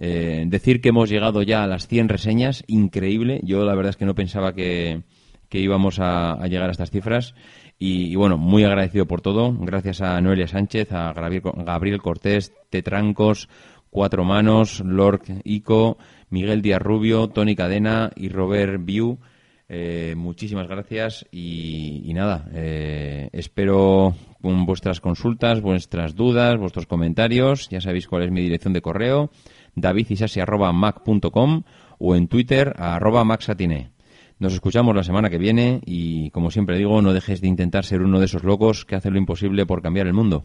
Eh, 0.04 0.42
decir 0.48 0.80
que 0.80 0.88
hemos 0.88 1.08
llegado 1.08 1.42
ya 1.42 1.62
a 1.62 1.68
las 1.68 1.86
100 1.86 2.08
reseñas, 2.08 2.64
increíble. 2.66 3.40
Yo 3.44 3.64
la 3.64 3.76
verdad 3.76 3.90
es 3.90 3.96
que 3.96 4.04
no 4.04 4.16
pensaba 4.16 4.52
que, 4.52 5.04
íbamos 5.52 6.00
a, 6.00 6.44
llegar 6.48 6.68
a 6.68 6.72
estas 6.72 6.90
cifras. 6.90 7.36
Y, 7.78 8.16
bueno, 8.16 8.36
muy 8.36 8.64
agradecido 8.64 9.06
por 9.06 9.20
todo. 9.20 9.52
Gracias 9.52 10.00
a 10.00 10.20
Noelia 10.20 10.48
Sánchez, 10.48 10.90
a 10.90 11.12
Gabriel 11.12 12.02
Cortés, 12.02 12.52
Tetrancos, 12.68 13.48
Cuatro 13.90 14.24
Manos, 14.24 14.80
Lord 14.84 15.22
Ico, 15.44 15.98
Miguel 16.30 16.62
Díaz 16.62 16.82
Rubio, 16.82 17.28
Tony 17.28 17.54
Cadena 17.54 18.10
y 18.16 18.28
Robert 18.28 18.84
View. 18.84 19.20
Eh, 19.68 20.14
muchísimas 20.16 20.68
gracias 20.68 21.26
y, 21.30 22.10
nada, 22.12 22.46
eh, 22.52 23.30
espero 23.32 24.14
con 24.42 24.66
vuestras 24.66 25.00
consultas, 25.00 25.62
vuestras 25.62 26.14
dudas, 26.14 26.58
vuestros 26.58 26.86
comentarios. 26.86 27.68
Ya 27.70 27.80
sabéis 27.80 28.08
cuál 28.08 28.24
es 28.24 28.32
mi 28.32 28.42
dirección 28.42 28.72
de 28.72 28.82
correo, 28.82 29.30
davidisasi.mac.com 29.74 31.62
o 31.98 32.16
en 32.16 32.28
Twitter 32.28 32.74
a 32.78 32.96
arroba 32.96 33.24
maxatiné. 33.24 33.92
Nos 34.38 34.54
escuchamos 34.54 34.96
la 34.96 35.04
semana 35.04 35.30
que 35.30 35.38
viene 35.38 35.80
y, 35.86 36.30
como 36.30 36.50
siempre 36.50 36.76
digo, 36.76 37.00
no 37.00 37.12
dejes 37.12 37.40
de 37.40 37.48
intentar 37.48 37.84
ser 37.84 38.02
uno 38.02 38.18
de 38.18 38.24
esos 38.24 38.42
locos 38.42 38.84
que 38.84 38.96
hacen 38.96 39.12
lo 39.12 39.18
imposible 39.18 39.66
por 39.66 39.82
cambiar 39.82 40.08
el 40.08 40.14
mundo. 40.14 40.44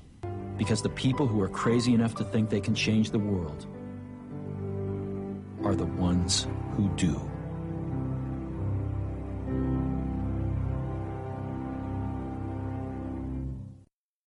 Because 0.58 0.84
the 0.84 0.90
people 0.90 1.26
who 1.26 1.44
are 1.44 1.52
crazy 1.52 1.94
enough 1.94 2.14
to 2.16 2.24
think 2.24 2.50
they 2.50 2.62
can 2.62 2.76
change 2.76 3.10
the 3.12 3.18
world 3.18 3.68
are 5.64 5.76
the 5.76 5.86
ones 6.00 6.48
who 6.78 6.90
do. 6.96 7.20